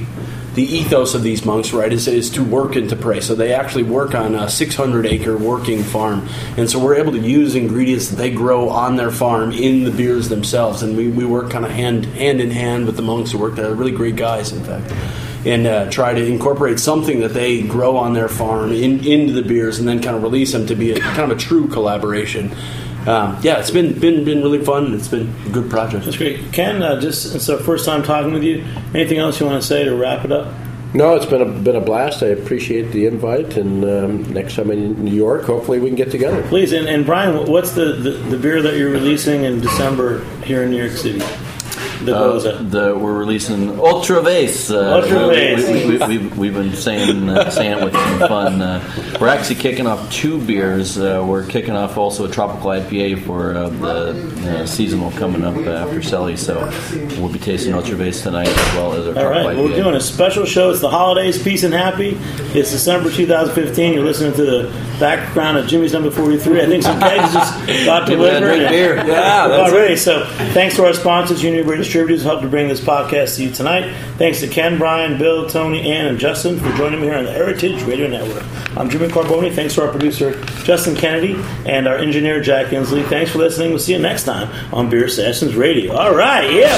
[0.55, 3.19] the ethos of these monks, right, is, is to work and to pray.
[3.19, 6.27] So they actually work on a 600 acre working farm.
[6.57, 9.91] And so we're able to use ingredients that they grow on their farm in the
[9.91, 10.81] beers themselves.
[10.81, 13.55] And we, we work kind of hand, hand in hand with the monks who work
[13.55, 13.73] there.
[13.73, 14.91] Really great guys, in fact.
[15.45, 19.43] And uh, try to incorporate something that they grow on their farm in, into the
[19.43, 22.53] beers and then kind of release them to be a, kind of a true collaboration.
[23.07, 24.93] Um, yeah, it's been, been been really fun.
[24.93, 26.05] It's been a good project.
[26.05, 26.51] That's great.
[26.51, 28.63] Ken, uh, just it's our first time talking with you.
[28.93, 30.53] Anything else you want to say to wrap it up?
[30.93, 32.23] No, it's been a been a blast.
[32.23, 36.09] I appreciate the invite, and um, next time in New York, hopefully we can get
[36.09, 36.41] together.
[36.49, 40.63] Please, and, and Brian, what's the, the, the beer that you're releasing in December here
[40.63, 41.21] in New York City?
[42.03, 44.71] The Uh, the, we're releasing Otra Vez.
[44.71, 45.67] Uh, Otra we- Vez.
[45.67, 48.61] We, we, we, we've, we've been saying uh, saying it with some fun.
[48.61, 50.97] Uh, we're actually kicking off two beers.
[50.97, 55.55] Uh, we're kicking off also a tropical IPA for uh, the uh, seasonal coming up
[55.57, 56.37] after Selly.
[56.37, 56.59] So
[57.21, 59.63] we'll be tasting Otra Vez tonight as well as our All tropical right, IPA.
[59.69, 60.71] we're doing a special show.
[60.71, 62.17] It's the holidays, peace and happy.
[62.57, 63.93] It's December 2015.
[63.93, 66.61] You're listening to the background of Jimmy's number 43.
[66.61, 67.53] I think some kegs just
[67.85, 68.55] got People gotta delivered.
[68.57, 68.95] drink beer.
[69.09, 69.95] Yeah, We're that's about ready.
[69.97, 73.51] So thanks to our sponsors, Union Beer Distributors, helped to bring this podcast to you
[73.51, 73.91] tonight.
[74.19, 77.31] Thanks to Ken, Brian, Bill, Tony, Ann, and Justin for joining me here on the
[77.31, 78.43] Heritage Radio Network.
[78.77, 79.51] I'm Jimmy Carbone.
[79.55, 81.35] Thanks to our producer, Justin Kennedy,
[81.65, 83.09] and our engineer, Jack Inslee.
[83.09, 83.71] Thanks for listening.
[83.71, 85.95] We'll see you next time on Beer Sessions Radio.
[85.95, 86.77] All right, yeah.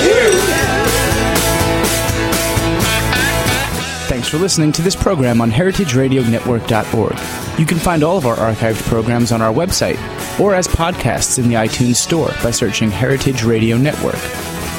[4.08, 7.60] Thanks for listening to this program on heritageradionetwork.org.
[7.60, 10.00] You can find all of our archived programs on our website
[10.40, 14.61] or as podcasts in the iTunes Store by searching Heritage Radio Network.